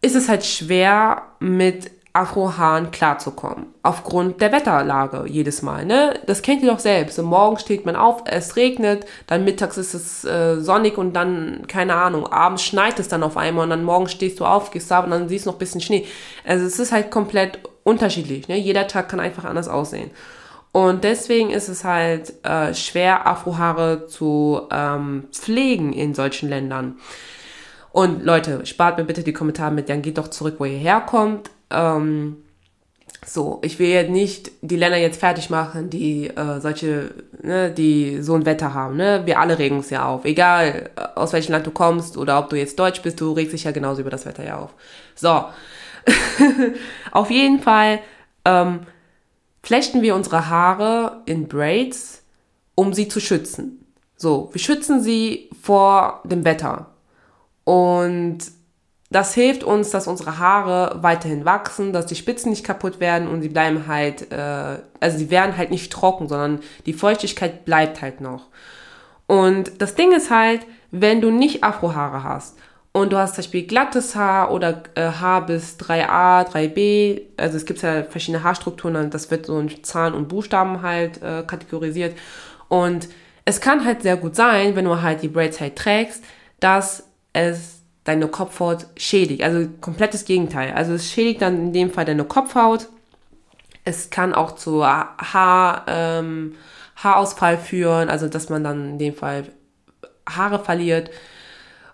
[0.01, 3.67] ist es halt schwer, mit Afrohaaren klarzukommen.
[3.83, 5.85] Aufgrund der Wetterlage jedes Mal.
[5.85, 6.19] Ne?
[6.25, 7.15] Das kennt ihr doch selbst.
[7.15, 11.65] So, morgen steht man auf, es regnet, dann mittags ist es äh, sonnig und dann,
[11.67, 14.91] keine Ahnung, abends schneit es dann auf einmal und dann morgen stehst du auf, gehst
[14.91, 16.05] ab und dann siehst du noch ein bisschen Schnee.
[16.45, 18.47] Also es ist halt komplett unterschiedlich.
[18.47, 18.57] Ne?
[18.57, 20.09] Jeder Tag kann einfach anders aussehen.
[20.71, 26.97] Und deswegen ist es halt äh, schwer, Afrohaare zu ähm, pflegen in solchen Ländern.
[27.99, 31.51] Und Leute, spart mir bitte die Kommentare mit, dann geht doch zurück, wo ihr herkommt.
[31.69, 32.37] Ähm,
[33.25, 38.21] so, ich will jetzt nicht die Länder jetzt fertig machen, die äh, solche, ne, die
[38.21, 38.95] so ein Wetter haben.
[38.95, 39.23] Ne?
[39.25, 40.23] Wir alle regen uns ja auf.
[40.23, 43.51] Egal, äh, aus welchem Land du kommst oder ob du jetzt Deutsch bist, du regst
[43.51, 44.73] dich ja genauso über das Wetter ja auf.
[45.15, 45.43] So,
[47.11, 47.99] auf jeden Fall
[48.45, 48.79] ähm,
[49.61, 52.23] flechten wir unsere Haare in Braids,
[52.75, 53.85] um sie zu schützen.
[54.15, 56.88] So, wir schützen sie vor dem Wetter.
[57.64, 58.39] Und
[59.12, 63.41] das hilft uns, dass unsere Haare weiterhin wachsen, dass die Spitzen nicht kaputt werden und
[63.41, 68.22] sie bleiben halt, äh, also sie werden halt nicht trocken, sondern die Feuchtigkeit bleibt halt
[68.22, 68.47] noch.
[69.26, 72.57] Und das Ding ist halt, wenn du nicht Afrohaare hast
[72.91, 77.66] und du hast zum Beispiel glattes Haar oder äh, Haar bis 3a, 3b, also es
[77.66, 82.16] gibt ja verschiedene Haarstrukturen das wird so in Zahlen und Buchstaben halt äh, kategorisiert.
[82.68, 83.10] Und
[83.45, 86.24] es kann halt sehr gut sein, wenn du halt die Braids halt trägst,
[86.60, 89.43] dass es deine Kopfhaut schädigt.
[89.43, 90.73] Also komplettes Gegenteil.
[90.73, 92.88] Also es schädigt dann in dem Fall deine Kopfhaut.
[93.86, 96.55] Es kann auch zu Haar, ähm,
[96.95, 99.45] Haarausfall führen, also dass man dann in dem Fall
[100.27, 101.09] Haare verliert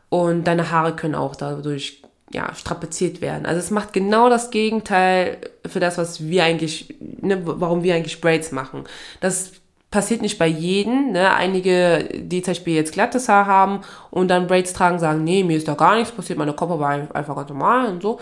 [0.10, 3.46] und deine Haare können auch dadurch ja, strapaziert werden.
[3.46, 8.20] Also es macht genau das Gegenteil für das, was wir eigentlich, ne, warum wir eigentlich
[8.20, 8.84] Braids machen.
[9.22, 9.54] Das
[9.96, 11.14] passiert nicht bei jedem.
[11.14, 11.34] Ne?
[11.34, 13.80] Einige, die zum Beispiel jetzt glattes Haar haben
[14.12, 16.90] und dann Braids tragen, sagen, nee, mir ist da gar nichts passiert, meine Kopf war
[16.90, 18.20] einfach ganz normal und so.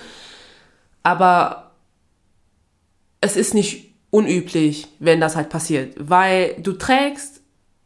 [1.02, 1.72] Aber
[3.22, 7.42] es ist nicht unüblich, wenn das halt passiert, weil du trägst,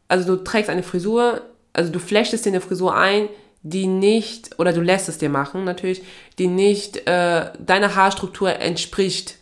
[0.06, 1.40] also du trägst eine Frisur,
[1.72, 3.30] also du flechtest dir eine Frisur ein,
[3.62, 6.02] die nicht, oder du lässt es dir machen natürlich,
[6.38, 9.36] die nicht äh, deiner Haarstruktur entspricht.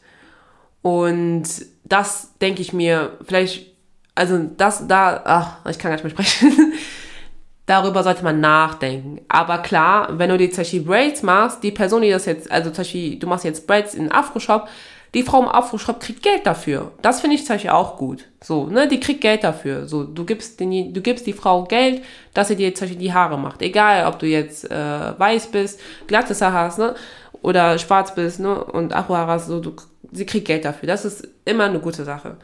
[0.83, 1.49] Und
[1.83, 3.76] das denke ich mir, vielleicht,
[4.17, 6.73] also das da, ach, ich kann gar nicht mehr sprechen.
[7.67, 9.21] Darüber sollte man nachdenken.
[9.29, 12.85] Aber klar, wenn du die zum Braids machst, die Person, die das jetzt, also zum
[13.19, 14.69] du machst jetzt Braids in Afro-Shop,
[15.15, 16.93] die Frau im Afro-Shop kriegt Geld dafür.
[17.03, 18.25] Das finde ich zum auch gut.
[18.43, 19.87] So, ne, die kriegt Geld dafür.
[19.87, 22.03] So, du gibst, den, du gibst die Frau Geld,
[22.35, 23.63] dass sie dir zum die Haare macht.
[23.63, 26.95] Egal, ob du jetzt äh, weiß bist, glattes Haar hast, ne,
[27.43, 29.75] oder schwarz bist, ne, und Afro-Haare hast, so, du,
[30.13, 30.87] sie kriegt Geld dafür.
[30.87, 32.37] Das ist immer eine gute Sache.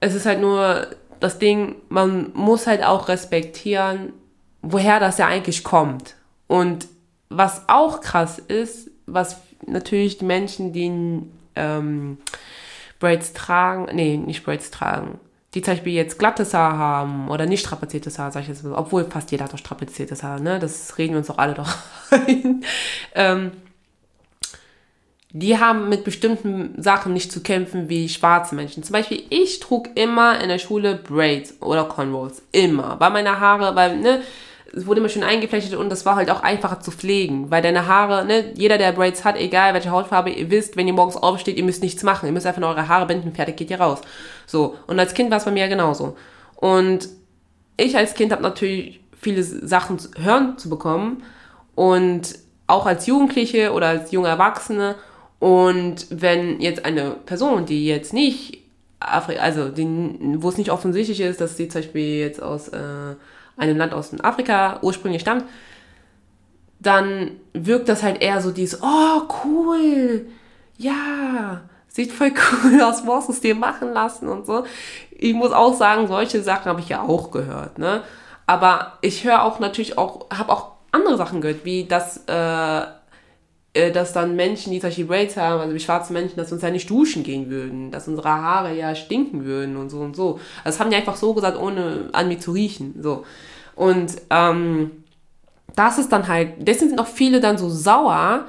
[0.00, 0.88] Es ist halt nur
[1.20, 4.12] das Ding, man muss halt auch respektieren,
[4.62, 6.14] woher das ja eigentlich kommt.
[6.46, 6.88] Und
[7.28, 11.22] was auch krass ist, was natürlich die Menschen, die
[11.54, 12.18] ähm,
[12.98, 15.18] Braids tragen, nee, nicht Braids tragen,
[15.54, 19.04] die zum Beispiel jetzt glattes Haar haben oder nicht strapaziertes Haar, sag ich jetzt obwohl
[19.04, 20.58] fast jeder hat doch strapaziertes Haar, ne?
[20.58, 21.74] Das reden wir uns doch alle doch
[22.10, 22.62] ein.
[23.14, 23.52] ähm,
[25.32, 28.82] die haben mit bestimmten Sachen nicht zu kämpfen wie schwarze Menschen.
[28.82, 32.42] Zum Beispiel, ich trug immer in der Schule Braids oder Cornrows.
[32.52, 32.96] Immer.
[33.00, 34.20] Weil meine Haare, weil, ne,
[34.74, 37.86] es wurde immer schön eingeflechtet und das war halt auch einfacher zu pflegen, weil deine
[37.86, 41.56] Haare, ne, jeder, der Braids hat, egal welche Hautfarbe, ihr wisst, wenn ihr morgens aufsteht,
[41.56, 44.00] ihr müsst nichts machen, ihr müsst einfach nur eure Haare binden, fertig geht ihr raus.
[44.46, 46.16] So, und als Kind war es bei mir genauso.
[46.56, 47.08] Und
[47.76, 51.22] ich als Kind habe natürlich viele Sachen hören zu bekommen
[51.74, 54.96] und auch als Jugendliche oder als junge Erwachsene
[55.38, 58.62] und wenn jetzt eine Person, die jetzt nicht,
[59.00, 59.86] Afri also die,
[60.38, 63.14] wo es nicht offensichtlich ist, dass sie zum Beispiel jetzt aus äh,
[63.56, 65.44] einem Land aus Afrika ursprünglich stammt,
[66.78, 70.26] dann wirkt das halt eher so dieses, oh cool,
[70.78, 72.32] ja, sieht voll
[72.64, 74.64] cool aus, musst es dir machen lassen und so.
[75.10, 78.02] Ich muss auch sagen, solche Sachen habe ich ja auch gehört, ne?
[78.46, 82.86] Aber ich höre auch natürlich auch, habe auch andere Sachen gehört, wie dass, äh, äh,
[83.92, 86.88] dass dann Menschen, die Beispiel Braids haben, also wie schwarze Menschen, dass uns ja nicht
[86.88, 90.40] duschen gehen würden, dass unsere Haare ja stinken würden und so und so.
[90.64, 93.24] Also das haben die einfach so gesagt, ohne an mir zu riechen, so.
[93.74, 95.04] Und ähm,
[95.74, 98.46] das ist dann halt, deswegen sind auch viele dann so sauer,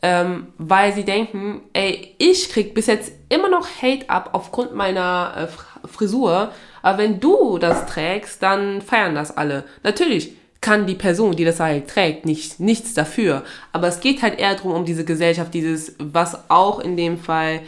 [0.00, 5.34] ähm, weil sie denken, ey, ich krieg bis jetzt immer noch Hate ab aufgrund meiner
[5.36, 6.50] äh, Frisur,
[6.82, 9.64] aber wenn du das trägst, dann feiern das alle.
[9.84, 14.38] Natürlich kann die Person, die das halt trägt, nicht, nichts dafür, aber es geht halt
[14.38, 17.60] eher darum, um diese Gesellschaft, dieses, was auch in dem Fall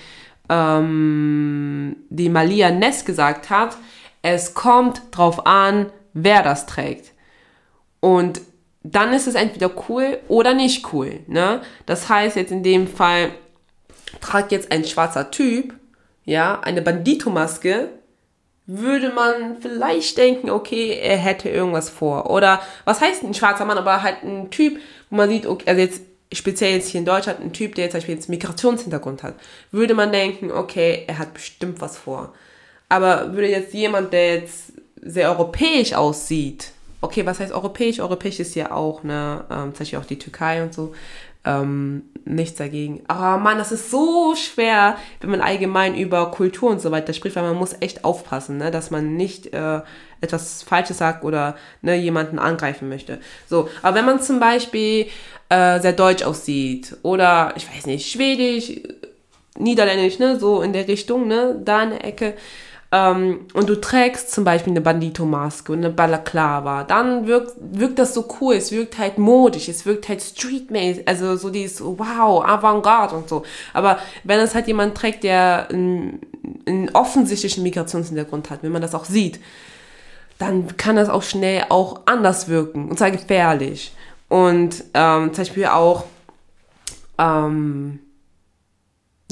[0.48, 3.76] ähm, die Malia Ness gesagt hat,
[4.22, 7.12] es kommt drauf an, wer das trägt.
[8.00, 8.40] Und
[8.82, 11.20] dann ist es entweder cool oder nicht cool.
[11.26, 11.60] Ne?
[11.86, 13.30] Das heißt jetzt in dem Fall,
[14.20, 15.74] tragt jetzt ein schwarzer Typ,
[16.24, 17.88] ja, eine Bandito-Maske,
[18.66, 22.30] würde man vielleicht denken, okay, er hätte irgendwas vor.
[22.30, 24.78] Oder was heißt ein schwarzer Mann, aber halt ein Typ,
[25.10, 26.00] wo man sieht, okay, also jetzt
[26.32, 29.34] speziell jetzt hier in Deutschland, ein Typ, der jetzt zum Beispiel jetzt Migrationshintergrund hat,
[29.70, 32.32] würde man denken, okay, er hat bestimmt was vor.
[32.88, 36.72] Aber würde jetzt jemand, der jetzt sehr europäisch aussieht,
[37.04, 38.00] okay, was heißt europäisch?
[38.00, 40.94] Europäisch ist ja auch, ne, ähm, zum Beispiel auch die Türkei und so,
[41.44, 43.02] ähm, nichts dagegen.
[43.06, 47.36] Aber Mann, das ist so schwer, wenn man allgemein über Kultur und so weiter spricht,
[47.36, 49.80] weil man muss echt aufpassen, ne, dass man nicht äh,
[50.20, 53.20] etwas Falsches sagt oder ne, jemanden angreifen möchte.
[53.46, 55.06] So, aber wenn man zum Beispiel
[55.50, 58.80] äh, sehr deutsch aussieht oder, ich weiß nicht, schwedisch,
[59.58, 62.34] niederländisch, ne, so in der Richtung, ne, da in der Ecke,
[62.94, 68.14] ähm, und du trägst zum Beispiel eine Bandito-Maske und eine Balaklava, dann wirkt, wirkt das
[68.14, 73.16] so cool, es wirkt halt modisch, es wirkt halt streetmäßig, also so dieses wow, Avantgarde
[73.16, 73.42] und so.
[73.72, 76.20] Aber wenn es halt jemand trägt, der einen,
[76.66, 79.40] einen offensichtlichen Migrationshintergrund hat, wenn man das auch sieht,
[80.38, 82.90] dann kann das auch schnell auch anders wirken.
[82.90, 83.92] Und zwar gefährlich.
[84.28, 86.04] Und ähm, zum Beispiel auch
[87.18, 87.98] ähm,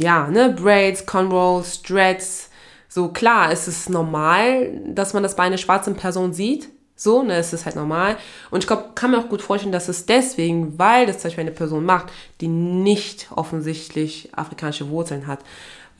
[0.00, 2.50] ja, ne, Braids, Conrows, Dreads,
[2.93, 6.68] so klar, es ist normal, dass man das bei einer schwarzen Person sieht.
[6.95, 8.18] So, ne, es ist halt normal.
[8.51, 11.40] Und ich glaube, kann mir auch gut vorstellen, dass es deswegen, weil das zum Beispiel
[11.40, 12.12] eine Person macht,
[12.43, 15.38] die nicht offensichtlich afrikanische Wurzeln hat,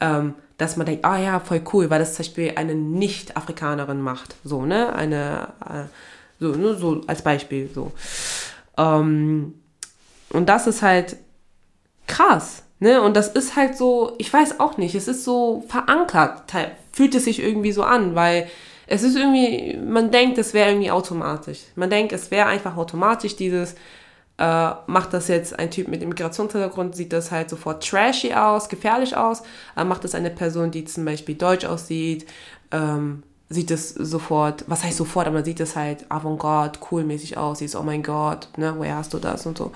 [0.01, 4.36] ähm, dass man denkt, ah ja, voll cool, weil das zum Beispiel eine Nicht-Afrikanerin macht.
[4.45, 5.84] So, ne, eine, äh,
[6.40, 7.93] so, ne, so als Beispiel, so.
[8.76, 9.55] Ähm,
[10.28, 11.16] und das ist halt
[12.07, 12.64] krass.
[12.83, 13.01] Ne?
[13.01, 16.53] Und das ist halt so, ich weiß auch nicht, es ist so verankert,
[16.91, 18.49] fühlt es sich irgendwie so an, weil
[18.89, 21.61] es ist irgendwie, man denkt, es wäre irgendwie automatisch.
[21.76, 23.74] Man denkt, es wäre einfach automatisch dieses,
[24.37, 29.16] äh, macht das jetzt ein Typ mit Immigrationshintergrund, sieht das halt sofort trashy aus, gefährlich
[29.16, 29.45] aus.
[29.76, 32.26] Äh, macht das eine Person, die zum Beispiel deutsch aussieht,
[32.72, 37.61] ähm, sieht es sofort, was heißt sofort, aber man sieht es halt Avantgarde, coolmäßig aus,
[37.61, 39.70] sieht oh mein Gott, ne, woher hast du das und so.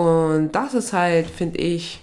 [0.00, 2.00] Und das ist halt, finde ich,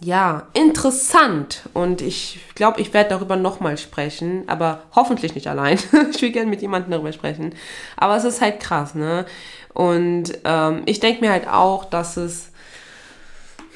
[0.00, 1.68] ja, interessant.
[1.74, 5.78] Und ich glaube, ich werde darüber nochmal sprechen, aber hoffentlich nicht allein.
[6.14, 7.54] ich will gerne mit jemandem darüber sprechen.
[7.98, 9.26] Aber es ist halt krass, ne?
[9.74, 12.52] Und ähm, ich denke mir halt auch, dass es,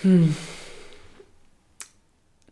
[0.01, 0.35] hm,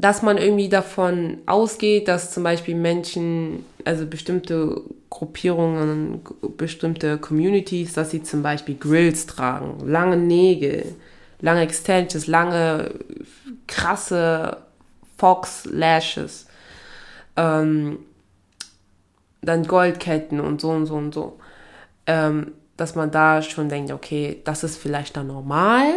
[0.01, 4.81] dass man irgendwie davon ausgeht, dass zum Beispiel Menschen, also bestimmte
[5.11, 6.23] Gruppierungen,
[6.57, 10.95] bestimmte Communities, dass sie zum Beispiel Grills tragen, lange Nägel,
[11.41, 12.95] lange Extensions, lange
[13.67, 14.59] krasse
[15.19, 16.47] Fox Lashes,
[17.37, 17.99] ähm,
[19.43, 21.39] dann Goldketten und so und so und so,
[22.07, 25.89] ähm, dass man da schon denkt, okay, das ist vielleicht dann normal,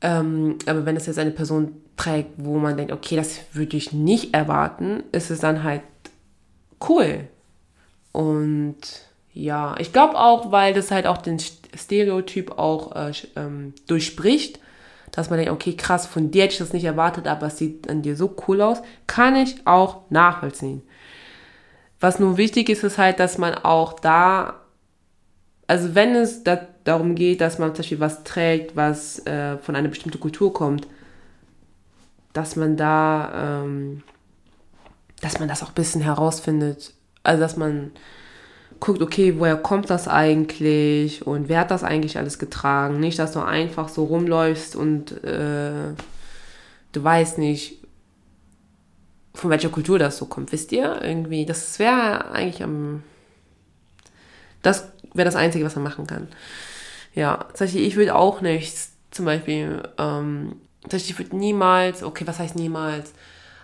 [0.00, 3.92] ähm, aber wenn es jetzt eine Person trägt, wo man denkt, okay, das würde ich
[3.92, 5.82] nicht erwarten, ist es dann halt
[6.88, 7.28] cool.
[8.12, 8.76] Und
[9.32, 14.60] ja, ich glaube auch, weil das halt auch den Stereotyp auch äh, ähm, durchspricht,
[15.12, 17.88] dass man denkt, okay, krass, von dir hätte ich das nicht erwartet, aber es sieht
[17.88, 20.82] an dir so cool aus, kann ich auch nachvollziehen.
[22.00, 24.60] Was nun wichtig ist, ist halt, dass man auch da,
[25.66, 29.76] also wenn es da, darum geht, dass man zum Beispiel was trägt, was äh, von
[29.76, 30.86] einer bestimmten Kultur kommt,
[32.32, 34.02] dass man da, ähm,
[35.20, 36.94] dass man das auch ein bisschen herausfindet.
[37.22, 37.90] Also, dass man
[38.78, 43.00] guckt, okay, woher kommt das eigentlich und wer hat das eigentlich alles getragen?
[43.00, 45.92] Nicht, dass du einfach so rumläufst und äh,
[46.92, 47.78] du weißt nicht,
[49.34, 50.52] von welcher Kultur das so kommt.
[50.52, 51.02] Wisst ihr?
[51.02, 53.02] Irgendwie, das wäre eigentlich am.
[54.62, 56.28] Das wäre das Einzige, was man machen kann.
[57.16, 58.76] Ja, tatsächlich, ich würde auch nicht
[59.10, 60.56] zum Beispiel ähm,
[60.92, 63.12] ich würde niemals, okay, was heißt niemals?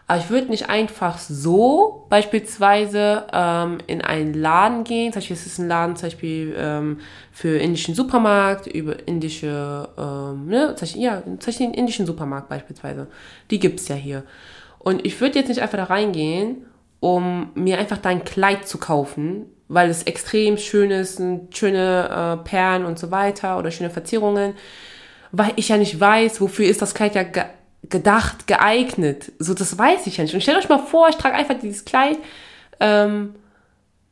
[0.09, 5.13] Aber ich würde nicht einfach so beispielsweise ähm, in einen Laden gehen.
[5.13, 6.99] Zum Beispiel, es ist ein Laden zum Beispiel ähm,
[7.33, 12.49] für indischen Supermarkt, über indische, ähm, ne, zum Beispiel, ja, zum Beispiel den indischen Supermarkt
[12.49, 13.07] beispielsweise.
[13.51, 14.25] Die gibt es ja hier.
[14.81, 16.67] Und ich würde jetzt nicht einfach da reingehen,
[17.01, 21.21] um mir einfach dein Kleid zu kaufen, weil es extrem schön ist,
[21.51, 24.55] schöne äh, Perlen und so weiter oder schöne Verzierungen
[25.33, 27.45] weil ich ja nicht weiß, wofür ist das Kleid ja ge
[27.89, 29.33] gedacht, geeignet.
[29.41, 30.33] So, das weiß ich ja nicht.
[30.33, 32.17] Und stellt euch mal vor, ich trage einfach dieses Kleid
[32.79, 33.35] ähm,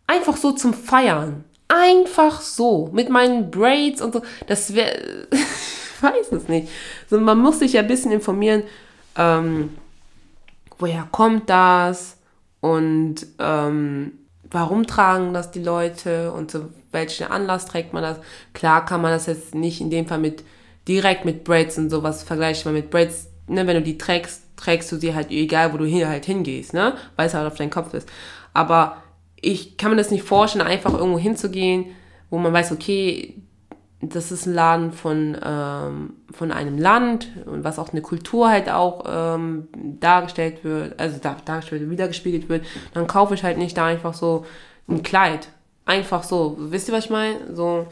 [0.09, 1.45] einfach so zum Feiern.
[1.69, 2.91] Einfach so.
[2.93, 4.23] Mit meinen Braids und so.
[4.49, 5.29] Das wäre.
[5.31, 6.69] ich weiß es nicht.
[7.09, 8.65] So, man muss sich ja ein bisschen informieren,
[9.17, 9.77] ähm,
[10.79, 12.17] woher kommt das
[12.61, 14.19] und ähm,
[14.51, 18.19] warum tragen das die Leute und zu welchem Anlass trägt man das.
[18.53, 20.45] Klar kann man das jetzt nicht in dem Fall mit
[20.89, 24.91] direkt mit Braids und sowas vergleiche mal mit Braids, ne, wenn du die trägst, trägst
[24.91, 27.71] du sie halt egal, wo du hier halt hingehst, ne, weil es halt auf deinem
[27.71, 28.09] Kopf ist.
[28.55, 28.97] Aber
[29.41, 31.87] ich kann mir das nicht vorstellen, einfach irgendwo hinzugehen,
[32.29, 33.35] wo man weiß, okay,
[34.03, 38.71] das ist ein Laden von, ähm, von einem Land und was auch eine Kultur halt
[38.71, 39.69] auch ähm,
[40.01, 44.15] dargestellt wird, also da, dargestellt wird, wiedergespiegelt wird, dann kaufe ich halt nicht da einfach
[44.15, 44.47] so
[44.89, 45.49] ein Kleid,
[45.91, 46.55] Einfach so.
[46.57, 47.53] Wisst ihr, was ich meine?
[47.53, 47.89] So,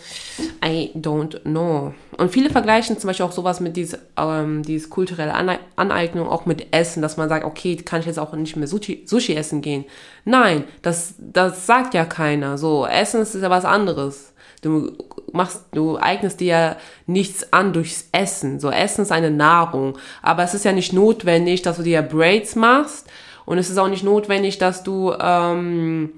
[0.64, 1.92] I don't know.
[2.16, 5.34] Und viele vergleichen zum Beispiel auch sowas mit dieses, ähm, dieses kulturelle
[5.74, 9.02] Aneignung auch mit Essen, dass man sagt, okay, kann ich jetzt auch nicht mehr Sushi,
[9.04, 9.84] Sushi essen gehen.
[10.24, 12.56] Nein, das, das sagt ja keiner.
[12.56, 14.32] So, Essen ist ja was anderes.
[14.62, 14.92] Du
[15.32, 16.76] machst, du eignest dir ja
[17.06, 18.60] nichts an durchs Essen.
[18.60, 19.98] So, Essen ist eine Nahrung.
[20.22, 23.06] Aber es ist ja nicht notwendig, dass du dir Braids machst.
[23.44, 26.12] Und es ist auch nicht notwendig, dass du, ähm,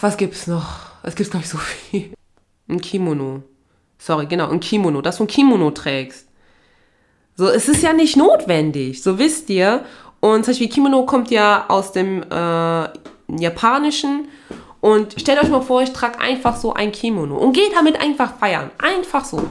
[0.00, 0.80] was gibt's noch?
[1.02, 2.12] Es gibt gar nicht so viel.
[2.68, 3.42] Ein Kimono.
[3.98, 5.00] Sorry, genau, ein Kimono.
[5.00, 6.26] Dass du ein Kimono trägst.
[7.36, 9.02] So, es ist ja nicht notwendig.
[9.02, 9.84] So wisst ihr.
[10.20, 12.88] Und zum Beispiel Kimono kommt ja aus dem äh,
[13.38, 14.28] Japanischen.
[14.80, 18.38] Und stellt euch mal vor, ich trage einfach so ein Kimono und geht damit einfach
[18.38, 18.70] feiern.
[18.78, 19.42] Einfach so.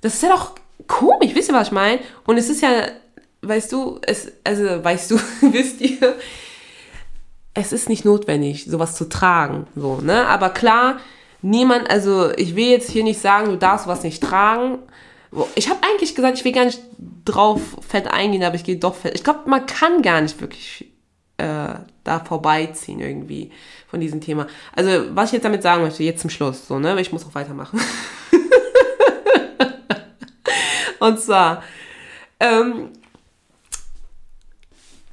[0.00, 0.52] Das ist ja doch
[0.86, 2.00] komisch, wisst ihr, was ich meine?
[2.26, 2.88] Und es ist ja,
[3.42, 5.20] weißt du, es, also, weißt du,
[5.52, 6.16] wisst ihr,
[7.54, 10.26] es ist nicht notwendig, sowas zu tragen, so, ne?
[10.26, 10.98] Aber klar,
[11.40, 14.78] niemand, also ich will jetzt hier nicht sagen, du darfst was nicht tragen.
[15.54, 16.80] Ich habe eigentlich gesagt, ich will gar nicht
[17.24, 19.14] drauf fett eingehen, aber ich gehe doch fett.
[19.14, 20.86] Ich glaube, man kann gar nicht wirklich
[21.38, 21.74] äh,
[22.04, 23.50] da vorbeiziehen irgendwie
[23.88, 24.46] von diesem Thema.
[24.74, 27.00] Also, was ich jetzt damit sagen möchte, jetzt zum Schluss, so, ne?
[27.00, 27.80] Ich muss auch weitermachen.
[31.00, 31.62] Und zwar,
[32.40, 32.90] ähm,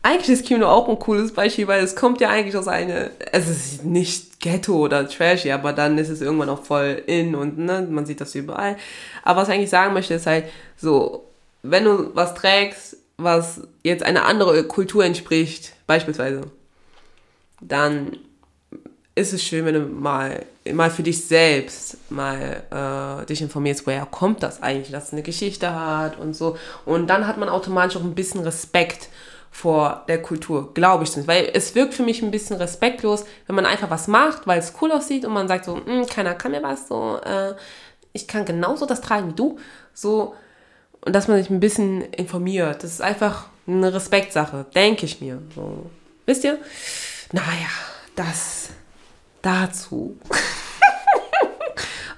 [0.04, 3.48] eigentlich ist Kino auch ein cooles Beispiel, weil es kommt ja eigentlich aus einer, es
[3.48, 7.88] ist nicht Ghetto oder trashy, aber dann ist es irgendwann auch voll in und ne,
[7.90, 8.78] man sieht das überall.
[9.24, 10.46] Aber was ich eigentlich sagen möchte, ist halt
[10.76, 11.26] so,
[11.62, 16.44] wenn du was trägst, was jetzt eine andere Kultur entspricht, beispielsweise,
[17.62, 18.18] dann
[19.14, 22.64] ist es schön, wenn du mal, mal für dich selbst mal
[23.22, 26.58] äh, dich informierst, woher kommt das eigentlich, dass es eine Geschichte hat und so.
[26.86, 29.10] Und dann hat man automatisch auch ein bisschen Respekt
[29.52, 31.28] vor der Kultur, glaube ich.
[31.28, 34.74] Weil es wirkt für mich ein bisschen respektlos, wenn man einfach was macht, weil es
[34.82, 37.54] cool aussieht und man sagt so, hm, keiner kann mir was, so, äh,
[38.14, 39.60] ich kann genauso das tragen wie du.
[39.94, 40.36] So,
[41.02, 42.84] und dass man sich ein bisschen informiert.
[42.84, 45.42] Das ist einfach eine Respektsache, denke ich mir.
[45.56, 45.90] So.
[46.26, 46.60] Wisst ihr?
[47.32, 47.70] Naja,
[48.16, 48.70] das
[49.42, 50.18] dazu.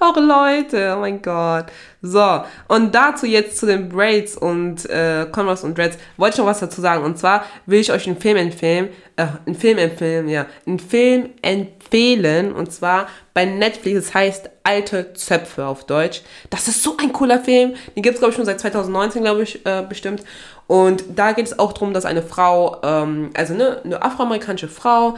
[0.03, 1.67] Auch Leute, oh mein Gott.
[2.01, 6.45] So, und dazu jetzt zu den Braids und äh, Converse und Dreads wollte ich noch
[6.45, 7.05] was dazu sagen.
[7.05, 11.29] Und zwar will ich euch einen Film empfehlen, äh, einen Film empfehlen, ja, einen Film
[11.41, 12.51] empfehlen.
[12.51, 16.21] Und zwar bei Netflix, das heißt Alte Zöpfe auf Deutsch.
[16.49, 17.75] Das ist so ein cooler Film.
[17.95, 20.21] Den gibt es, glaube ich, schon seit 2019, glaube ich, äh, bestimmt.
[20.67, 25.15] Und da geht es auch darum, dass eine Frau, ähm, also ne, eine afroamerikanische Frau,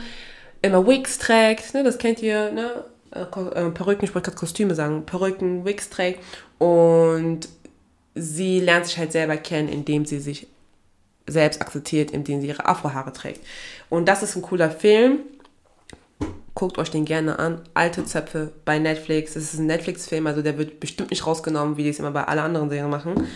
[0.61, 2.83] immer Wigs trägt, ne, das kennt ihr, ne,
[3.15, 6.21] äh, äh, Perücken, ich wollte gerade Kostüme sagen, Perücken, Wigs trägt
[6.59, 7.47] und
[8.13, 10.47] sie lernt sich halt selber kennen, indem sie sich
[11.27, 13.41] selbst akzeptiert, indem sie ihre Afrohaare trägt.
[13.89, 15.19] Und das ist ein cooler Film.
[16.53, 17.61] Guckt euch den gerne an.
[17.73, 19.33] Alte Zöpfe bei Netflix.
[19.33, 22.23] Das ist ein Netflix-Film, also der wird bestimmt nicht rausgenommen, wie die es immer bei
[22.23, 23.27] allen anderen Serien machen.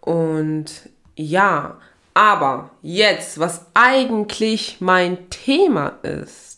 [0.00, 0.66] Und
[1.14, 1.78] ja,
[2.14, 6.49] aber jetzt, was eigentlich mein Thema ist,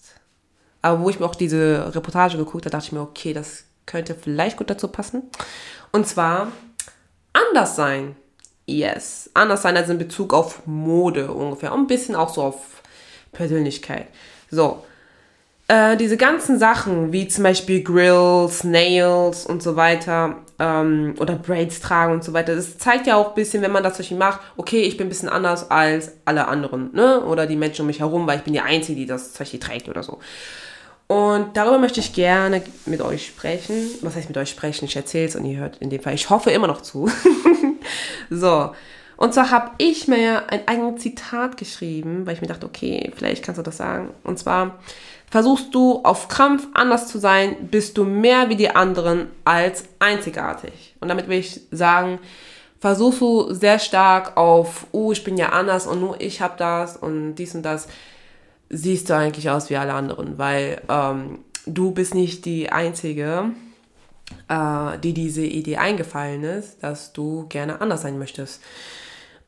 [0.82, 4.14] aber wo ich mir auch diese Reportage geguckt habe, dachte ich mir, okay, das könnte
[4.14, 5.22] vielleicht gut dazu passen.
[5.92, 6.48] Und zwar
[7.32, 8.16] anders sein.
[8.66, 9.30] Yes.
[9.34, 11.72] Anders sein also in Bezug auf Mode ungefähr.
[11.72, 12.82] Und ein bisschen auch so auf
[13.32, 14.08] Persönlichkeit.
[14.50, 14.84] So.
[15.68, 21.80] Äh, diese ganzen Sachen, wie zum Beispiel Grills, Nails und so weiter, ähm, oder Braids
[21.80, 24.40] tragen und so weiter, das zeigt ja auch ein bisschen, wenn man das solche macht,
[24.56, 27.24] okay, ich bin ein bisschen anders als alle anderen, ne?
[27.24, 29.88] Oder die Menschen um mich herum, weil ich bin die Einzige, die das solche trägt
[29.88, 30.18] oder so.
[31.12, 33.90] Und darüber möchte ich gerne mit euch sprechen.
[34.00, 34.86] Was heißt mit euch sprechen?
[34.86, 37.10] Ich erzähle es und ihr hört in dem Fall, ich hoffe immer noch zu.
[38.30, 38.72] so.
[39.18, 43.44] Und zwar habe ich mir ein eigenes Zitat geschrieben, weil ich mir dachte, okay, vielleicht
[43.44, 44.08] kannst du das sagen.
[44.24, 44.78] Und zwar,
[45.30, 50.94] versuchst du auf Krampf anders zu sein, bist du mehr wie die anderen als einzigartig.
[51.00, 52.20] Und damit will ich sagen,
[52.80, 56.96] versuchst du sehr stark auf, oh, ich bin ja anders und nur ich habe das
[56.96, 57.86] und dies und das
[58.72, 63.50] siehst du eigentlich aus wie alle anderen, weil ähm, du bist nicht die Einzige,
[64.48, 68.60] äh, die diese Idee eingefallen ist, dass du gerne anders sein möchtest.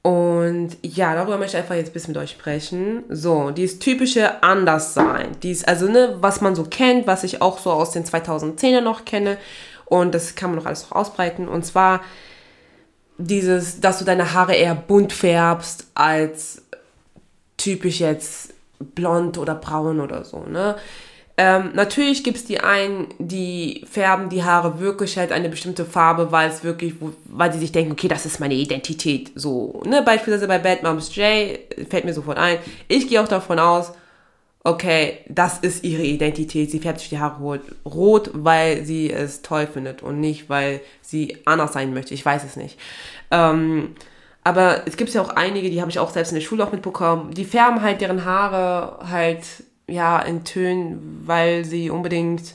[0.02, 3.04] Und ja, darüber möchte ich einfach jetzt ein bisschen mit euch sprechen.
[3.08, 5.28] So, dieses typische Anderssein.
[5.42, 9.06] Dies, also, ne, was man so kennt, was ich auch so aus den 2010er noch
[9.06, 9.38] kenne.
[9.86, 11.48] Und das kann man noch alles noch ausbreiten.
[11.48, 12.02] Und zwar
[13.16, 16.62] dieses, dass du deine Haare eher bunt färbst als
[17.56, 20.76] typisch jetzt blond oder braun oder so, ne?
[21.36, 26.30] Ähm, natürlich gibt es die einen, die färben die Haare wirklich halt eine bestimmte Farbe,
[26.30, 26.94] weil es wirklich,
[27.24, 29.32] weil sie sich denken, okay, das ist meine Identität.
[29.34, 31.58] So, ne, beispielsweise bei Bad Moms J
[31.90, 32.58] fällt mir sofort ein.
[32.86, 33.92] Ich gehe auch davon aus,
[34.62, 36.70] okay, das ist ihre Identität.
[36.70, 40.80] Sie färbt sich die Haare rot, rot, weil sie es toll findet und nicht, weil
[41.02, 42.14] sie anders sein möchte.
[42.14, 42.78] Ich weiß es nicht.
[43.32, 43.96] Ähm,
[44.44, 46.72] aber es gibt ja auch einige, die habe ich auch selbst in der Schule auch
[46.72, 49.42] mitbekommen, die färben halt deren Haare halt,
[49.88, 52.54] ja, in Tönen, weil sie unbedingt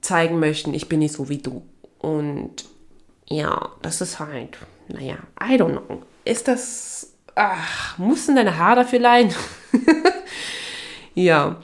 [0.00, 1.62] zeigen möchten, ich bin nicht so wie du.
[1.98, 2.64] Und
[3.28, 4.58] ja, das ist halt,
[4.88, 6.02] naja, I don't know.
[6.24, 9.34] Ist das, ach, mussten deine Haare dafür leiden?
[11.14, 11.56] ja.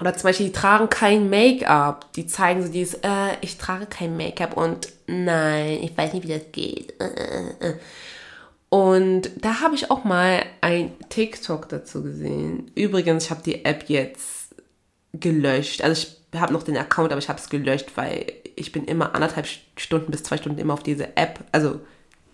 [0.00, 2.12] Oder zum Beispiel, die tragen kein Make-up.
[2.14, 6.32] Die zeigen so dieses, äh, ich trage kein Make-up und nein, ich weiß nicht, wie
[6.32, 7.00] das geht.
[7.00, 7.74] Äh, äh, äh.
[8.70, 12.72] Und da habe ich auch mal ein TikTok dazu gesehen.
[12.74, 14.56] Übrigens, ich habe die App jetzt
[15.12, 15.82] gelöscht.
[15.82, 19.14] Also ich habe noch den Account, aber ich habe es gelöscht, weil ich bin immer
[19.14, 21.40] anderthalb Stunden bis zwei Stunden immer auf diese App.
[21.52, 21.80] Also,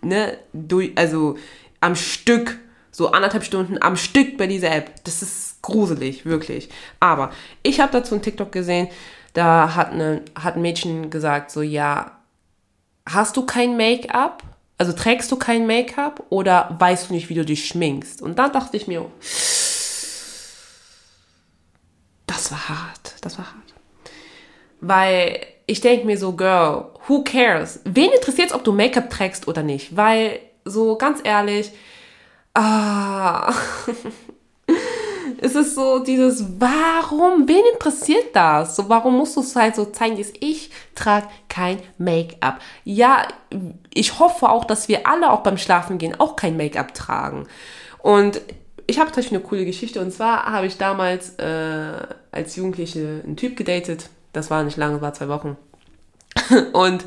[0.00, 1.36] ne, du, also
[1.80, 2.58] am Stück,
[2.90, 5.04] so anderthalb Stunden am Stück bei dieser App.
[5.04, 6.68] Das ist gruselig, wirklich.
[7.00, 7.30] Aber
[7.62, 8.88] ich habe dazu ein TikTok gesehen,
[9.32, 12.12] da hat, eine, hat ein Mädchen gesagt, so ja,
[13.08, 14.42] hast du kein Make-up?
[14.78, 18.22] Also trägst du kein Make-up oder weißt du nicht, wie du dich schminkst?
[18.22, 19.04] Und dann dachte ich mir,
[22.26, 23.74] das war hart, das war hart.
[24.80, 27.80] Weil ich denke mir so, Girl, who cares?
[27.84, 29.96] Wen interessiert es, ob du Make-up trägst oder nicht?
[29.96, 31.70] Weil, so ganz ehrlich,
[32.54, 33.52] ah,
[35.42, 38.76] es ist so dieses, warum, wen interessiert das?
[38.76, 42.60] So, warum musst du es halt so zeigen, dass ich trage kein Make-up?
[42.84, 43.26] Ja,
[43.92, 47.46] ich hoffe auch, dass wir alle auch beim Schlafen gehen auch kein Make-up tragen.
[48.02, 48.42] Und
[48.86, 51.92] ich habe tatsächlich eine coole Geschichte und zwar habe ich damals äh,
[52.32, 54.10] als Jugendliche einen Typ gedatet.
[54.34, 55.56] Das war nicht lange, war zwei Wochen.
[56.74, 57.04] und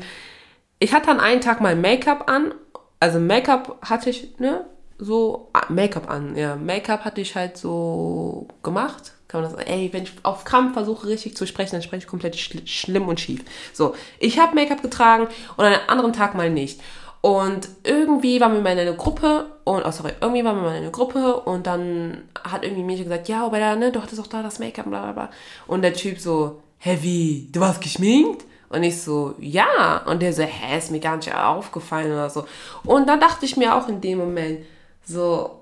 [0.80, 2.52] ich hatte dann einen Tag mal Make-up an.
[2.98, 4.64] Also Make-up hatte ich, ne?
[4.98, 6.56] So, ah, Make-up an, ja.
[6.56, 9.12] Make-up hatte ich halt so gemacht.
[9.26, 12.06] Kann man das, ey, wenn ich auf Krampf versuche richtig zu sprechen, dann spreche ich
[12.06, 13.42] komplett schl schlimm und schief.
[13.72, 15.26] So, ich habe Make-up getragen
[15.56, 16.80] und an einem anderen Tag mal nicht.
[17.20, 20.76] Und irgendwie waren wir mal in einer Gruppe und, oh sorry, irgendwie waren wir mal
[20.76, 24.02] in einer Gruppe und dann hat irgendwie ein Mädchen gesagt, ja, aber da, ne, du
[24.02, 25.30] hattest auch da das Make-up, bla bla bla.
[25.66, 28.44] Und der Typ so, heavy, du warst geschminkt?
[28.68, 30.02] Und ich so, ja.
[30.06, 32.44] Und der so, hä, ist mir gar nicht aufgefallen oder so.
[32.84, 34.60] Und dann dachte ich mir auch in dem Moment
[35.04, 35.60] so,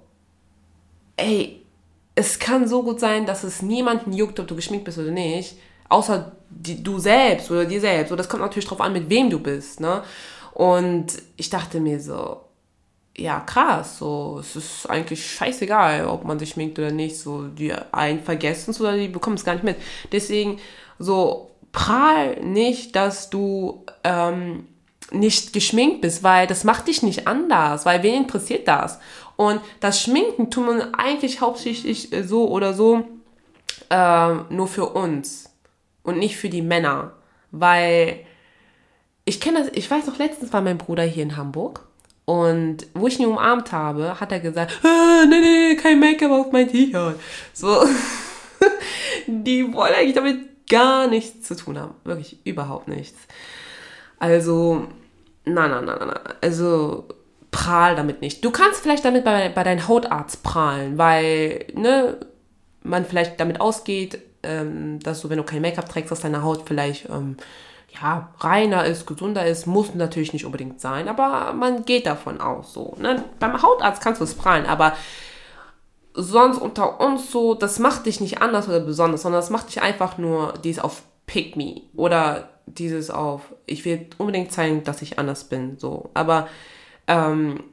[1.16, 1.62] ey,
[2.14, 5.56] es kann so gut sein, dass es niemanden juckt, ob du geschminkt bist oder nicht.
[5.88, 8.10] Außer die, du selbst oder dir selbst.
[8.10, 10.02] Und das kommt natürlich drauf an, mit wem du bist, ne?
[10.52, 12.42] Und ich dachte mir so,
[13.16, 17.72] ja, krass, so, es ist eigentlich scheißegal, ob man sich schminkt oder nicht, so, die
[17.92, 19.76] einen vergessen es oder die bekommen es gar nicht mit.
[20.12, 20.58] Deswegen,
[20.98, 24.66] so, prahl nicht, dass du ähm,
[25.10, 28.98] nicht geschminkt bist, weil das macht dich nicht anders, weil wen interessiert das?
[29.42, 33.04] Und das Schminken tut man eigentlich hauptsächlich äh, so oder so
[33.90, 35.50] äh, nur für uns
[36.04, 37.12] und nicht für die Männer,
[37.50, 38.20] weil
[39.24, 41.88] ich kenne das, ich weiß noch, letztens war mein Bruder hier in Hamburg
[42.24, 46.52] und wo ich ihn umarmt habe, hat er gesagt, ah, nee, nee, kein Make-up auf
[46.52, 47.18] mein T-Shirt.
[47.52, 47.84] So,
[49.26, 51.94] die wollen eigentlich damit gar nichts zu tun haben.
[52.04, 53.18] Wirklich überhaupt nichts.
[54.20, 54.86] Also,
[55.44, 56.34] nein, nein, nein, nein.
[56.40, 57.08] Also,
[57.52, 58.44] prahl damit nicht.
[58.44, 62.18] Du kannst vielleicht damit bei, bei deinem Hautarzt prahlen, weil, ne,
[62.82, 66.64] man vielleicht damit ausgeht, ähm, dass du, wenn du kein Make-up trägst, dass deine Haut
[66.66, 67.36] vielleicht, ähm,
[68.00, 72.72] ja, reiner ist, gesunder ist, muss natürlich nicht unbedingt sein, aber man geht davon aus
[72.72, 72.96] so.
[72.98, 73.22] Ne?
[73.38, 74.94] Beim Hautarzt kannst du es prahlen, aber
[76.14, 79.82] sonst unter uns so, das macht dich nicht anders oder besonders, sondern das macht dich
[79.82, 85.18] einfach nur dies auf Pick Me oder dieses auf, ich will unbedingt zeigen, dass ich
[85.18, 86.10] anders bin, so.
[86.14, 86.48] Aber
[87.12, 87.64] ähm,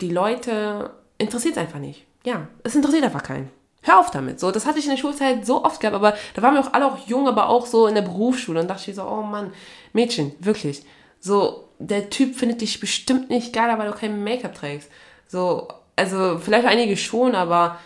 [0.00, 2.06] die Leute interessiert es einfach nicht.
[2.24, 3.50] Ja, es interessiert einfach keinen.
[3.82, 4.40] Hör auf damit.
[4.40, 6.72] So, das hatte ich in der Schulzeit so oft gehabt, aber da waren wir auch
[6.72, 9.52] alle auch jung, aber auch so in der Berufsschule und dachte ich so, oh Mann,
[9.92, 10.82] Mädchen, wirklich.
[11.20, 14.90] So, der Typ findet dich bestimmt nicht geil, weil du kein Make-up trägst.
[15.28, 17.78] So, also vielleicht einige schon, aber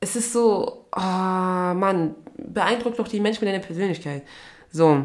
[0.00, 4.22] es ist so, oh Mann, beeindruckt doch die Menschen mit deiner Persönlichkeit.
[4.70, 5.04] So.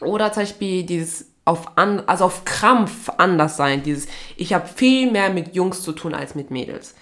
[0.00, 5.10] Oder zum Beispiel dieses auf, an, also auf Krampf anders sein, dieses, ich habe viel
[5.10, 6.94] mehr mit Jungs zu tun als mit Mädels.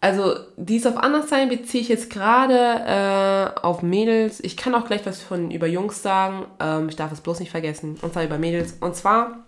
[0.00, 4.40] Also dies auf anders sein beziehe ich jetzt gerade äh, auf Mädels.
[4.44, 6.46] Ich kann auch gleich was von über Jungs sagen.
[6.60, 7.98] Ähm, ich darf es bloß nicht vergessen.
[8.02, 8.74] Und zwar über Mädels.
[8.80, 9.44] Und zwar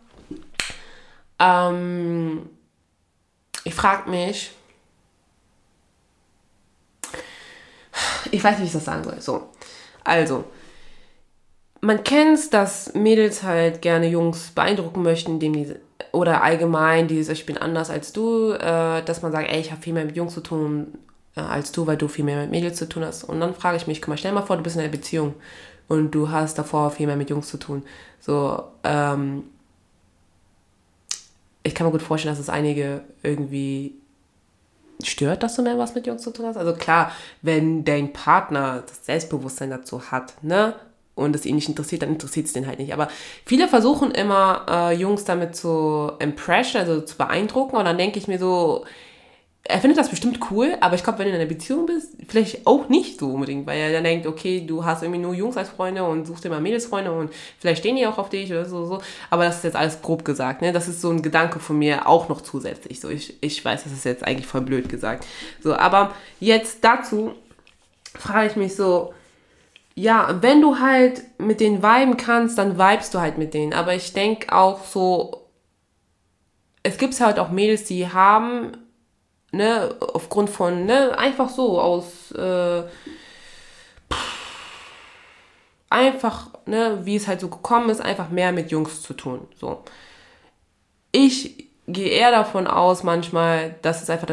[1.39, 2.49] ähm,
[3.65, 4.53] ich frage mich,
[8.31, 9.21] ich weiß nicht, wie ich das sagen soll.
[9.21, 9.51] So,
[10.05, 10.45] also,
[11.87, 15.73] man kennt es, dass Mädels halt gerne Jungs beeindrucken möchten, indem die,
[16.11, 19.81] oder allgemein dieses, ich bin anders als du, äh, dass man sagt, ey, ich habe
[19.81, 20.99] viel mehr mit Jungs zu tun
[21.37, 23.23] äh, als du, weil du viel mehr mit Mädels zu tun hast.
[23.23, 25.35] Und dann frage ich mich, guck mal, stell mal vor, du bist in einer Beziehung
[25.87, 27.85] und du hast davor viel mehr mit Jungs zu tun.
[28.19, 29.45] So, ähm,
[31.63, 33.95] ich kann mir gut vorstellen, dass es einige irgendwie
[35.05, 36.57] stört, dass du mehr was mit Jungs zu tun hast.
[36.57, 37.13] Also klar,
[37.43, 40.75] wenn dein Partner das Selbstbewusstsein dazu hat, ne?
[41.17, 42.93] Und es ihn nicht interessiert, dann interessiert es den halt nicht.
[42.93, 43.09] Aber
[43.45, 47.77] viele versuchen immer, äh, Jungs damit zu impressen, also zu beeindrucken.
[47.77, 48.85] Und dann denke ich mir so,
[49.69, 52.67] er findet das bestimmt cool, aber ich glaube, wenn du in einer Beziehung bist, vielleicht
[52.67, 55.71] auch nicht so unbedingt, weil er dann denkt, okay, du hast irgendwie nur Jungs als
[55.71, 59.01] Freunde und suchst immer Mädelsfreunde und vielleicht stehen die auch auf dich oder so, so.
[59.31, 60.73] Aber das ist jetzt alles grob gesagt, ne?
[60.73, 63.01] Das ist so ein Gedanke von mir auch noch zusätzlich.
[63.01, 65.27] So, ich, ich weiß, das ist jetzt eigentlich voll blöd gesagt.
[65.63, 67.33] So, aber jetzt dazu
[68.15, 69.15] frage ich mich so,
[69.97, 73.73] ja, wenn du halt mit denen viben kannst, dann vibest du halt mit denen.
[73.73, 75.49] Aber ich denke auch so,
[76.83, 78.77] es gibt halt auch Mädels, die haben
[79.53, 82.83] ne, aufgrund von, ne, einfach so aus, äh,
[85.89, 89.83] einfach, ne, wie es halt so gekommen ist, einfach mehr mit Jungs zu tun, so.
[91.11, 94.27] Ich gehe eher davon aus manchmal, dass es einfach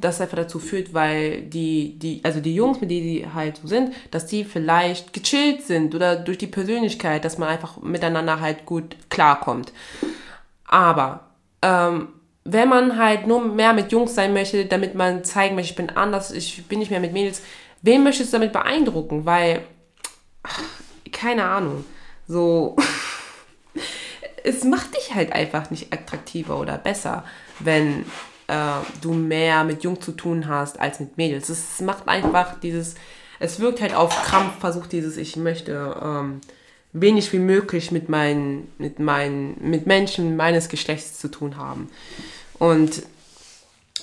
[0.00, 3.68] das einfach dazu führt, weil die, die, also die Jungs, mit denen die halt so
[3.68, 8.66] sind, dass die vielleicht gechillt sind oder durch die Persönlichkeit, dass man einfach miteinander halt
[8.66, 9.72] gut klarkommt.
[10.64, 11.28] Aber
[11.62, 12.08] ähm,
[12.44, 15.90] wenn man halt nur mehr mit Jungs sein möchte, damit man zeigen möchte, ich bin
[15.90, 17.42] anders, ich bin nicht mehr mit Mädels,
[17.82, 19.26] wen möchtest du damit beeindrucken?
[19.26, 19.62] Weil,
[21.12, 21.84] keine Ahnung,
[22.26, 22.76] so,
[24.44, 27.24] es macht dich halt einfach nicht attraktiver oder besser,
[27.58, 28.06] wenn
[28.48, 28.54] äh,
[29.00, 31.48] du mehr mit Jungs zu tun hast als mit Mädels.
[31.48, 32.96] Es macht einfach dieses,
[33.38, 36.40] es wirkt halt auf Krampf, versucht dieses, ich möchte ähm,
[36.92, 41.90] wenig wie möglich mit meinen, mit meinen, mit Menschen meines Geschlechts zu tun haben.
[42.58, 43.02] Und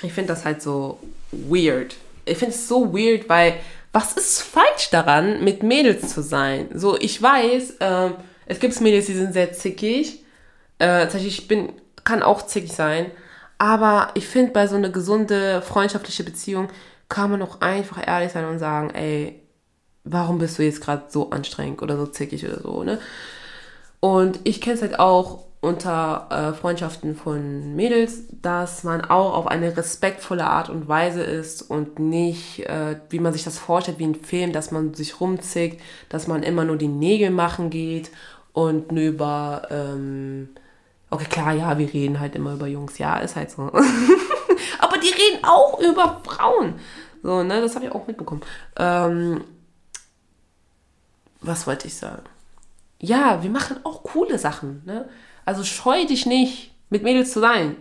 [0.02, 1.00] ich finde das halt so
[1.32, 1.96] weird.
[2.26, 3.56] Ich finde es so weird, weil
[3.92, 6.68] was ist falsch daran, mit Mädels zu sein?
[6.74, 8.10] So, ich weiß, äh,
[8.46, 10.24] es gibt Mädels, die sind sehr zickig.
[10.80, 11.70] Äh, tatsächlich, ich bin,
[12.04, 13.10] kann auch zickig sein.
[13.58, 16.70] Aber ich finde, bei so einer gesunde, freundschaftliche Beziehung
[17.10, 19.42] kann man auch einfach ehrlich sein und sagen, ey,
[20.04, 23.00] warum bist du jetzt gerade so anstrengend oder so zickig oder so, ne?
[24.00, 29.48] Und ich kenne es halt auch unter äh, Freundschaften von Mädels, dass man auch auf
[29.48, 34.06] eine respektvolle Art und Weise ist und nicht, äh, wie man sich das vorstellt, wie
[34.06, 38.12] ein Film, dass man sich rumzickt, dass man immer nur die Nägel machen geht
[38.54, 40.50] und nur über, ähm,
[41.16, 43.64] okay, klar, ja, wir reden halt immer über Jungs, ja, ist halt so.
[44.80, 46.76] Aber die reden auch über Frauen.
[47.24, 48.42] So, ne, das habe ich auch mitbekommen.
[48.78, 49.44] Ähm,
[51.42, 52.24] was wollte ich sagen?
[53.00, 55.10] Ja, wir machen auch coole Sachen, ne?
[55.44, 57.78] Also scheu dich nicht, mit Mädels zu sein.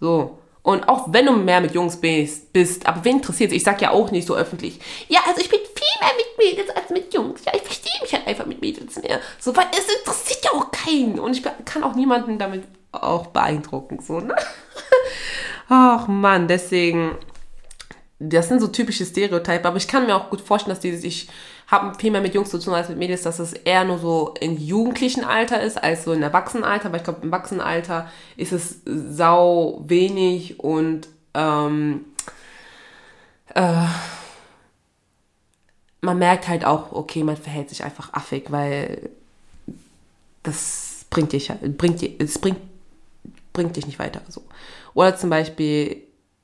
[0.00, 0.38] So.
[0.62, 4.10] Und auch wenn du mehr mit Jungs bist, aber wen interessiert Ich sag ja auch
[4.10, 4.80] nicht so öffentlich.
[5.08, 7.44] Ja, also ich bin viel mehr mit Mädels als mit Jungs.
[7.44, 9.20] Ja, ich verstehe mich halt einfach mit Mädels mehr.
[9.38, 11.18] So, weil es interessiert ja auch keinen.
[11.18, 14.00] Und ich kann auch niemanden damit auch beeindrucken.
[14.00, 14.34] So, ne?
[15.68, 17.16] Ach Mann, deswegen,
[18.18, 21.28] das sind so typische Stereotype, aber ich kann mir auch gut vorstellen, dass die sich
[21.68, 24.34] haben viel mehr mit Jungs zu tun als mit Mädels, dass es eher nur so
[24.40, 28.82] im jugendlichen Alter ist, als so im Erwachsenenalter, weil ich glaube, im Erwachsenenalter ist es
[28.84, 32.04] sau wenig und ähm,
[33.54, 33.86] äh,
[36.02, 39.10] man merkt halt auch, okay, man verhält sich einfach affig, weil
[40.42, 42.58] das bringt dich, bringt, es bringt,
[43.52, 44.20] bringt dich nicht weiter.
[44.28, 44.42] So.
[44.94, 46.02] Oder zum Beispiel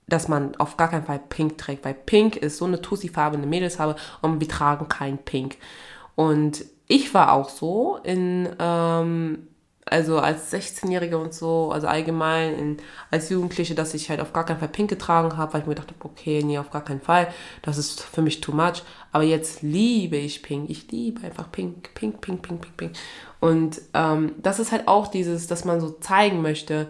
[0.09, 3.97] dass man auf gar keinen Fall Pink trägt, weil Pink ist so eine Tussi-farbene Mädelsfarbe
[4.23, 5.57] und wir tragen kein Pink.
[6.17, 9.47] Und ich war auch so in, ähm,
[9.91, 12.76] also als 16-Jährige und so, also allgemein in,
[13.11, 15.74] als Jugendliche, dass ich halt auf gar keinen Fall Pink getragen habe, weil ich mir
[15.74, 17.28] gedacht habe, okay, nee, auf gar keinen Fall,
[17.62, 18.82] das ist für mich too much.
[19.12, 22.93] Aber jetzt liebe ich Pink, ich liebe einfach Pink, Pink, Pink, Pink, Pink, Pink.
[23.41, 26.89] Und ähm, das ist halt auch dieses, dass man so zeigen möchte,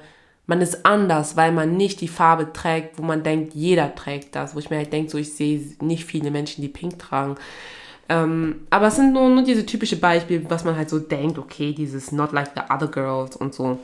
[0.48, 4.54] man ist anders, weil man nicht die Farbe trägt, wo man denkt, jeder trägt das.
[4.54, 7.36] Wo ich mir halt denke, so ich sehe nicht viele Menschen, die pink tragen.
[8.08, 11.72] Ähm, aber es sind nur, nur diese typische Beispiele, was man halt so denkt, okay,
[11.72, 13.78] dieses not like the other girls und so.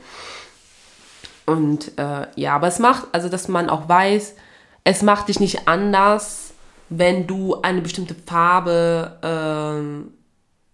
[1.45, 4.35] Und äh, ja, aber es macht, also dass man auch weiß,
[4.83, 6.53] es macht dich nicht anders,
[6.89, 9.19] wenn du eine bestimmte Farbe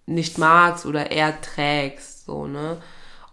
[0.07, 2.77] äh, nicht magst oder eher trägst, so, ne?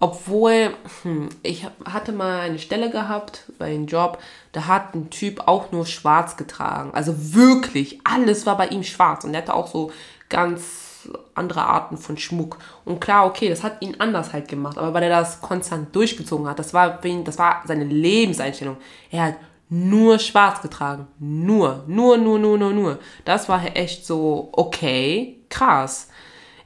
[0.00, 0.70] Obwohl,
[1.02, 4.18] hm, ich hatte mal eine Stelle gehabt bei einem Job,
[4.52, 6.90] da hat ein Typ auch nur schwarz getragen.
[6.94, 9.24] Also wirklich, alles war bei ihm schwarz.
[9.24, 9.90] Und er hatte auch so
[10.28, 12.58] ganz andere Arten von Schmuck.
[12.84, 14.78] Und klar, okay, das hat ihn anders halt gemacht.
[14.78, 18.76] Aber weil er das konstant durchgezogen hat, das war, das war seine Lebenseinstellung.
[19.10, 19.34] Er hat
[19.68, 21.08] nur schwarz getragen.
[21.18, 22.98] Nur, nur, nur, nur, nur, nur.
[23.24, 26.08] Das war echt so, okay, krass.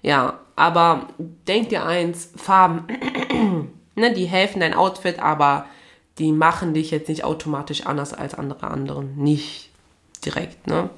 [0.02, 2.86] Ja, aber denk dir eins, Farben,
[3.94, 5.66] ne, die helfen dein Outfit, aber
[6.18, 9.16] die machen dich jetzt nicht automatisch anders als andere anderen.
[9.16, 9.70] Nicht
[10.24, 10.90] direkt, ne?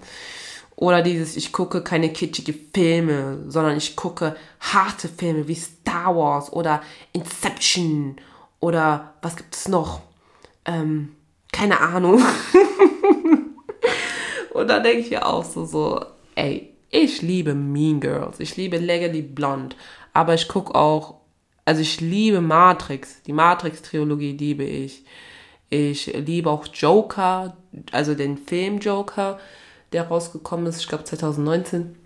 [0.77, 6.53] Oder dieses, ich gucke keine kitschige Filme, sondern ich gucke harte Filme wie Star Wars
[6.53, 6.83] oder
[7.13, 8.17] Inception
[8.59, 10.01] oder was gibt es noch?
[10.65, 11.15] Ähm,
[11.53, 12.21] keine Ahnung.
[14.53, 18.79] Und da denke ich ja auch so, so, ey, ich liebe Mean Girls, ich liebe
[18.79, 19.77] Legally Blonde,
[20.13, 21.21] aber ich gucke auch,
[21.65, 25.05] also ich liebe Matrix, die Matrix-Trilogie liebe ich.
[25.71, 27.57] Ich liebe auch Joker,
[27.91, 29.39] also den Film Joker,
[29.93, 31.97] der rausgekommen ist, ich glaube 2019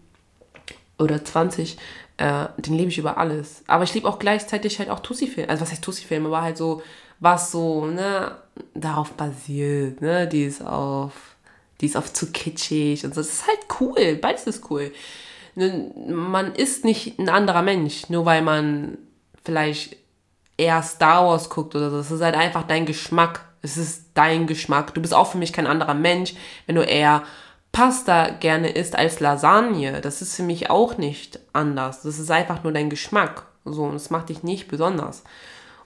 [0.98, 1.76] oder 20.
[2.16, 3.62] Äh, den liebe ich über alles.
[3.66, 5.48] Aber ich liebe auch gleichzeitig halt auch Tussi-Filme.
[5.48, 6.28] Also was heißt Tussi-Filme?
[6.28, 6.82] Aber halt so,
[7.20, 8.36] was so, ne,
[8.74, 11.12] darauf basiert, ne, die ist auf
[11.80, 13.20] die ist oft zu kitschig und so.
[13.20, 14.92] Das ist halt cool, beides ist cool.
[15.54, 18.98] Man ist nicht ein anderer Mensch, nur weil man
[19.48, 19.96] vielleicht
[20.58, 21.98] eher Star Wars guckt oder so.
[22.00, 23.46] Es ist halt einfach dein Geschmack.
[23.62, 24.92] Es ist dein Geschmack.
[24.92, 26.34] Du bist auch für mich kein anderer Mensch,
[26.66, 27.22] wenn du eher
[27.72, 30.02] Pasta gerne isst als Lasagne.
[30.02, 32.02] Das ist für mich auch nicht anders.
[32.02, 33.46] Das ist einfach nur dein Geschmack.
[33.64, 35.22] So, und das macht dich nicht besonders.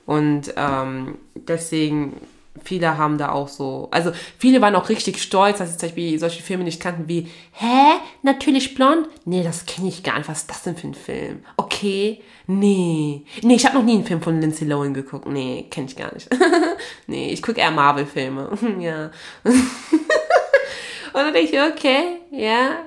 [0.06, 2.20] Und ähm, deswegen
[2.62, 6.18] viele haben da auch so, also viele waren auch richtig stolz, dass sie zum Beispiel
[6.18, 9.08] solche Filme nicht kannten wie, hä, natürlich blond?
[9.24, 10.28] Nee, das kenne ich gar nicht.
[10.28, 11.44] Was ist das denn für ein Film?
[11.56, 13.24] Okay, nee.
[13.42, 15.26] Nee, ich habe noch nie einen Film von Lindsay Lohan geguckt.
[15.26, 16.28] Nee, kenne ich gar nicht.
[17.06, 18.50] nee, ich gucke eher Marvel-Filme.
[18.80, 19.10] ja.
[19.44, 22.84] Und dann denke ich, okay, ja,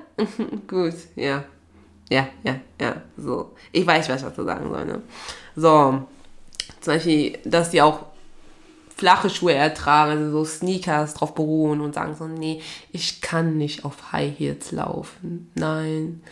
[0.66, 1.44] gut, ja.
[2.08, 3.54] Ja, ja, ja, so.
[3.72, 5.02] Ich weiß, was ich dazu sagen soll, ne?
[5.56, 6.06] So,
[6.80, 8.06] zum Beispiel, dass die auch
[8.96, 13.84] flache Schuhe ertragen, also so Sneakers drauf beruhen und sagen so, nee, ich kann nicht
[13.84, 15.50] auf High Heels laufen.
[15.54, 16.22] Nein.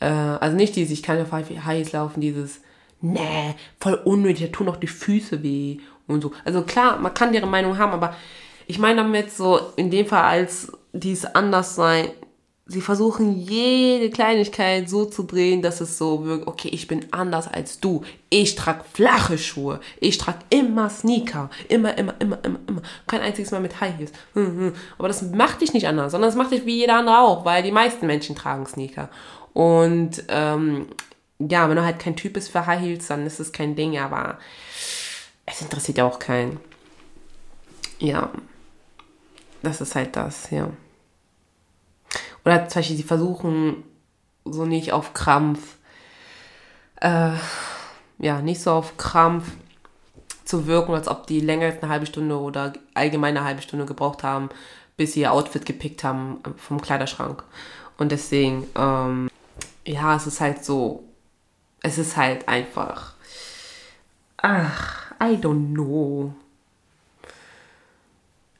[0.00, 2.62] Äh, also nicht dieses, ich kann nicht auf High Heels laufen, dieses,
[3.02, 6.32] nee, voll unnötig, da tun doch die Füße weh und so.
[6.44, 8.16] Also klar, man kann ihre Meinung haben, aber
[8.66, 12.08] ich meine damit so, in dem Fall als dies anders sein,
[12.70, 17.48] sie versuchen jede Kleinigkeit so zu drehen, dass es so wirkt, okay, ich bin anders
[17.48, 18.04] als du.
[18.28, 19.80] Ich trage flache Schuhe.
[19.98, 21.50] Ich trage immer Sneaker.
[21.68, 22.82] Immer, immer, immer, immer, immer.
[23.08, 24.12] Kein einziges Mal mit High Heels.
[24.34, 24.72] Hm, hm.
[24.98, 27.64] Aber das macht dich nicht anders, sondern das macht dich wie jeder andere auch, weil
[27.64, 29.08] die meisten Menschen tragen Sneaker.
[29.52, 30.86] Und ähm,
[31.40, 33.98] ja, wenn du halt kein Typ bist für High Heels, dann ist es kein Ding,
[33.98, 34.38] aber
[35.44, 36.60] es interessiert ja auch keinen.
[37.98, 38.30] Ja,
[39.60, 40.70] das ist halt das, ja.
[42.50, 43.84] Oder zum Beispiel, sie versuchen
[44.44, 45.76] so nicht auf Krampf,
[47.00, 47.30] äh,
[48.18, 49.52] ja, nicht so auf Krampf
[50.44, 53.86] zu wirken, als ob die länger als eine halbe Stunde oder allgemein eine halbe Stunde
[53.86, 54.48] gebraucht haben,
[54.96, 57.44] bis sie ihr Outfit gepickt haben vom Kleiderschrank.
[57.98, 59.30] Und deswegen, ähm,
[59.86, 61.04] ja, es ist halt so,
[61.84, 63.14] es ist halt einfach,
[64.38, 66.34] ach, I don't know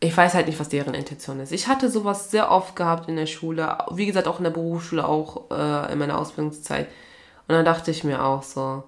[0.03, 1.53] ich weiß halt nicht, was deren Intention ist.
[1.53, 5.07] Ich hatte sowas sehr oft gehabt in der Schule, wie gesagt auch in der Berufsschule,
[5.07, 6.89] auch äh, in meiner Ausbildungszeit.
[7.47, 8.85] Und dann dachte ich mir auch so,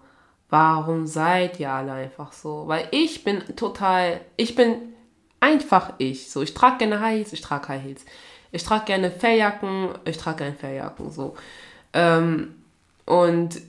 [0.49, 2.65] warum seid ihr alle einfach so?
[2.67, 4.95] Weil ich bin total, ich bin
[5.39, 6.31] einfach ich.
[6.31, 8.05] So, ich trage gerne High Heels, ich trage High Heels.
[8.51, 11.11] Ich trage gerne Felljacken, ich trage gerne Felljacken.
[11.11, 11.37] So.
[11.93, 12.55] Ähm,
[13.05, 13.61] und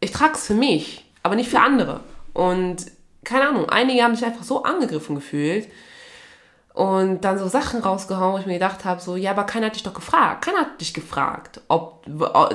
[0.00, 2.00] ich trage es für mich, aber nicht für andere.
[2.32, 2.86] Und
[3.24, 5.68] keine Ahnung, einige haben sich einfach so angegriffen gefühlt
[6.78, 9.74] und dann so Sachen rausgehauen, wo ich mir gedacht habe, so, ja, aber keiner hat
[9.74, 10.44] dich doch gefragt.
[10.44, 12.06] Keiner hat dich gefragt, ob,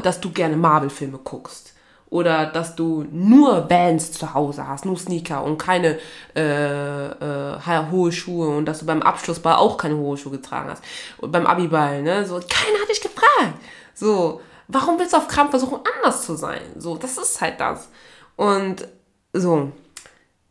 [0.01, 1.73] dass du gerne Marvel-Filme guckst.
[2.09, 5.99] Oder dass du nur Bands zu Hause hast, nur Sneaker und keine
[6.37, 10.85] äh, äh, hohe Schuhe und dass du beim Abschlussball auch keine hohe Schuhe getragen hast.
[11.17, 12.25] Und beim Abiball, ne?
[12.25, 13.55] So, keiner hat dich gefragt.
[13.93, 16.61] So, warum willst du auf Krampf versuchen, anders zu sein?
[16.77, 17.89] So, das ist halt das.
[18.37, 18.87] Und
[19.33, 19.73] so,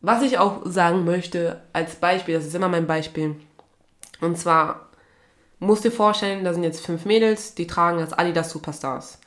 [0.01, 3.35] was ich auch sagen möchte als Beispiel, das ist immer mein Beispiel,
[4.23, 4.87] und zwar
[5.59, 9.19] musst du dir vorstellen, da sind jetzt fünf Mädels, die tragen als Adidas Superstars.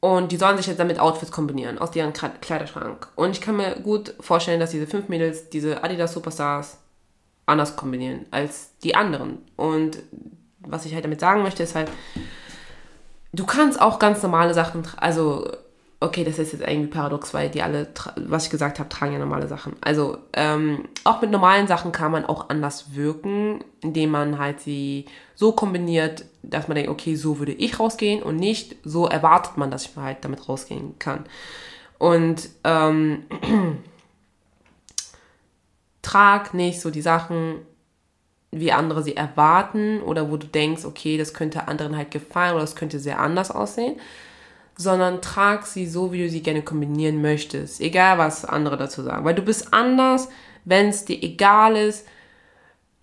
[0.00, 3.08] Und die sollen sich jetzt damit Outfits kombinieren aus deren Kleiderschrank.
[3.16, 6.78] Und ich kann mir gut vorstellen, dass diese fünf Mädels diese Adidas Superstars
[7.44, 9.38] anders kombinieren als die anderen.
[9.56, 9.98] Und
[10.60, 11.90] was ich halt damit sagen möchte, ist halt,
[13.32, 15.50] du kannst auch ganz normale Sachen, also
[16.02, 17.86] okay, das ist jetzt irgendwie paradox, weil die alle,
[18.16, 19.74] was ich gesagt habe, tragen ja normale Sachen.
[19.82, 25.04] Also ähm, auch mit normalen Sachen kann man auch anders wirken, indem man halt sie
[25.34, 29.70] so kombiniert, dass man denkt, okay, so würde ich rausgehen und nicht so erwartet man,
[29.70, 31.26] dass ich halt damit rausgehen kann.
[31.98, 33.24] Und ähm,
[36.02, 37.56] trag nicht so die Sachen,
[38.50, 42.62] wie andere sie erwarten oder wo du denkst, okay, das könnte anderen halt gefallen oder
[42.62, 44.00] das könnte sehr anders aussehen
[44.80, 47.80] sondern trag sie so, wie du sie gerne kombinieren möchtest.
[47.80, 49.24] Egal, was andere dazu sagen.
[49.26, 50.28] Weil du bist anders,
[50.64, 52.06] wenn es dir egal ist,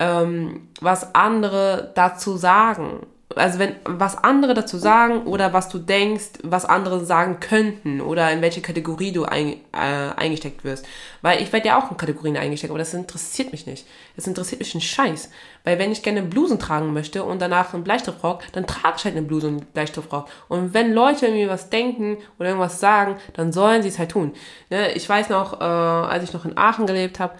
[0.00, 3.06] ähm, was andere dazu sagen
[3.36, 8.30] also wenn was andere dazu sagen oder was du denkst, was andere sagen könnten oder
[8.32, 10.86] in welche Kategorie du ein, äh, eingesteckt wirst.
[11.20, 13.86] Weil ich werde ja auch in Kategorien eingesteckt, aber das interessiert mich nicht.
[14.16, 15.30] Das interessiert mich ein Scheiß.
[15.64, 19.16] Weil wenn ich gerne Blusen tragen möchte und danach einen Bleistiftrock, dann trage ich halt
[19.16, 20.26] eine Bluse und einen Bleistiftrock.
[20.48, 24.32] Und wenn Leute irgendwie was denken oder irgendwas sagen, dann sollen sie es halt tun.
[24.70, 24.92] Ne?
[24.92, 27.34] Ich weiß noch, äh, als ich noch in Aachen gelebt habe,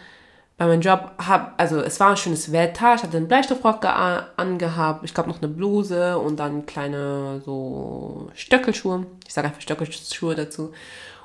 [0.59, 5.05] bei meinem Job habe, also es war ein schönes Wetter, ich hatte einen Bleistoffrock angehabt,
[5.05, 9.07] ich glaube noch eine Bluse und dann kleine so Stöckelschuhe.
[9.27, 10.73] Ich sage einfach Stöckelschuhe dazu.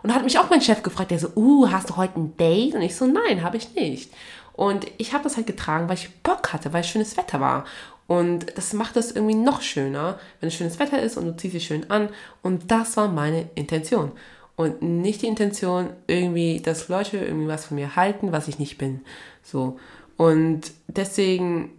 [0.04, 2.38] Und da hat mich auch mein Chef gefragt, der so, uh, hast du heute ein
[2.38, 2.76] Date?
[2.76, 4.12] Und ich so, nein, habe ich nicht.
[4.54, 7.66] Und ich habe das halt getragen, weil ich Bock hatte, weil es schönes Wetter war.
[8.06, 11.56] Und das macht es irgendwie noch schöner, wenn es schönes Wetter ist und du ziehst
[11.56, 12.10] dich schön an.
[12.44, 14.12] Und das war meine Intention
[14.56, 18.78] und nicht die Intention, irgendwie, dass Leute irgendwie was von mir halten, was ich nicht
[18.78, 19.02] bin.
[19.42, 19.80] So.
[20.16, 21.72] Und deswegen,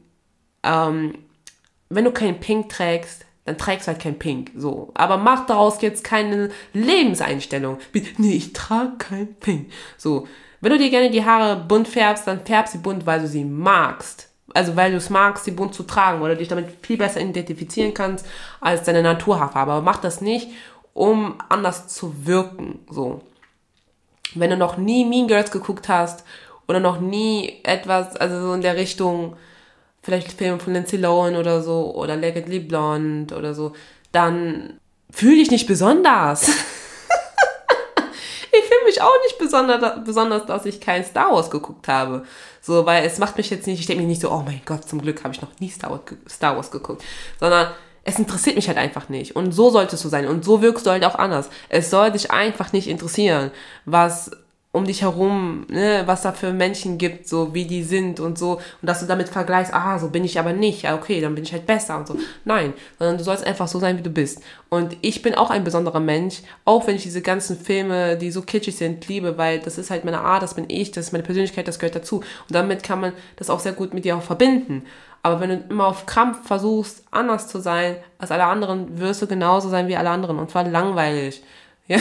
[0.63, 1.15] ähm,
[1.89, 4.51] wenn du kein Pink trägst, dann trägst du halt kein Pink.
[4.57, 4.91] So.
[4.95, 7.79] Aber mach daraus jetzt keine Lebenseinstellung.
[8.19, 9.71] Nee, ich trage kein Pink.
[9.97, 10.27] So.
[10.61, 13.45] Wenn du dir gerne die Haare bunt färbst, dann färbst sie bunt, weil du sie
[13.45, 14.31] magst.
[14.55, 17.93] Also weil du es magst, sie bunt zu tragen, oder dich damit viel besser identifizieren
[17.93, 18.27] kannst
[18.61, 19.73] als deine Naturhaarfarbe.
[19.73, 20.49] Aber mach das nicht,
[20.95, 22.79] um anders zu wirken.
[22.89, 23.21] So.
[24.35, 26.25] Wenn du noch nie Mean Girls geguckt hast
[26.67, 29.37] oder noch nie etwas, also so in der Richtung,
[30.03, 33.75] vielleicht Filme von Lindsay Lohan oder so, oder Legally Blonde oder so,
[34.13, 34.81] dann
[35.11, 36.49] fühle dich nicht besonders.
[38.53, 42.25] ich fühle mich auch nicht besonders, besonders, dass ich kein Star Wars geguckt habe.
[42.61, 44.89] So, weil es macht mich jetzt nicht, ich denke mir nicht so, oh mein Gott,
[44.89, 47.05] zum Glück habe ich noch nie Star Wars, Star Wars geguckt.
[47.39, 47.69] Sondern
[48.05, 49.35] es interessiert mich halt einfach nicht.
[49.35, 50.27] Und so solltest du sein.
[50.27, 51.49] Und so wirkst du halt auch anders.
[51.69, 53.51] Es soll dich einfach nicht interessieren,
[53.87, 54.31] was
[54.75, 58.55] um dich herum, ne, was da für Menschen gibt, so wie die sind und so,
[58.55, 61.45] und dass du damit vergleichst, ah, so bin ich aber nicht, ja, okay, dann bin
[61.45, 62.17] ich halt besser und so.
[62.45, 64.43] Nein, sondern du sollst einfach so sein, wie du bist.
[64.71, 68.43] Und ich bin auch ein besonderer Mensch, auch wenn ich diese ganzen Filme, die so
[68.43, 71.23] kitschig sind, liebe, weil das ist halt meine Art, das bin ich, das ist meine
[71.23, 72.17] Persönlichkeit, das gehört dazu.
[72.17, 74.83] Und damit kann man das auch sehr gut mit dir auch verbinden.
[75.23, 79.29] Aber wenn du immer auf Krampf versuchst, anders zu sein als alle anderen, wirst du
[79.29, 80.41] genauso sein wie alle anderen.
[80.41, 81.45] Und zwar langweilig.
[81.87, 81.99] Ja.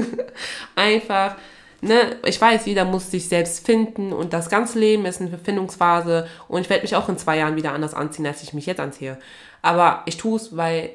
[0.76, 1.36] Einfach
[1.84, 6.26] ne, ich weiß, jeder muss sich selbst finden und das ganze Leben ist eine Findungsphase
[6.48, 8.80] und ich werde mich auch in zwei Jahren wieder anders anziehen, als ich mich jetzt
[8.80, 9.18] anziehe.
[9.62, 10.90] Aber ich tue es, weil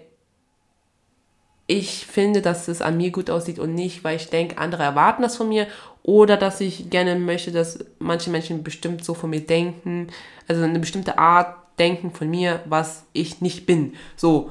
[1.67, 5.21] ich finde, dass es an mir gut aussieht und nicht, weil ich denke, andere erwarten
[5.21, 5.67] das von mir
[6.01, 10.07] oder dass ich gerne möchte, dass manche Menschen bestimmt so von mir denken,
[10.47, 13.93] also eine bestimmte Art denken von mir, was ich nicht bin.
[14.15, 14.49] So,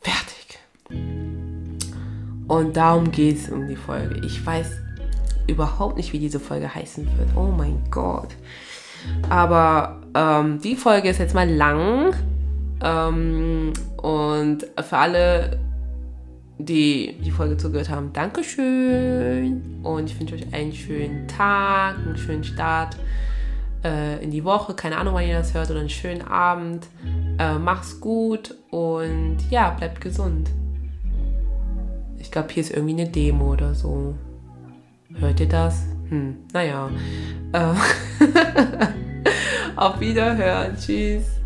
[0.00, 0.58] fertig.
[2.48, 4.20] Und darum geht es um die Folge.
[4.26, 4.87] Ich weiß
[5.48, 7.30] überhaupt nicht, wie diese Folge heißen wird.
[7.34, 8.36] Oh mein Gott.
[9.28, 12.14] Aber ähm, die Folge ist jetzt mal lang.
[12.82, 15.58] Ähm, und für alle,
[16.58, 19.80] die die Folge zugehört haben, Dankeschön.
[19.82, 22.96] Und ich wünsche euch einen schönen Tag, einen schönen Start
[23.84, 24.74] äh, in die Woche.
[24.74, 25.70] Keine Ahnung, wann ihr das hört.
[25.70, 26.86] Oder einen schönen Abend.
[27.38, 30.50] Äh, mach's gut und ja, bleibt gesund.
[32.18, 34.14] Ich glaube, hier ist irgendwie eine Demo oder so.
[35.20, 35.84] Hört ihr das?
[36.10, 36.90] Hm, naja.
[37.52, 37.74] Äh,
[39.76, 40.76] auf Wiederhören.
[40.76, 41.37] Tschüss.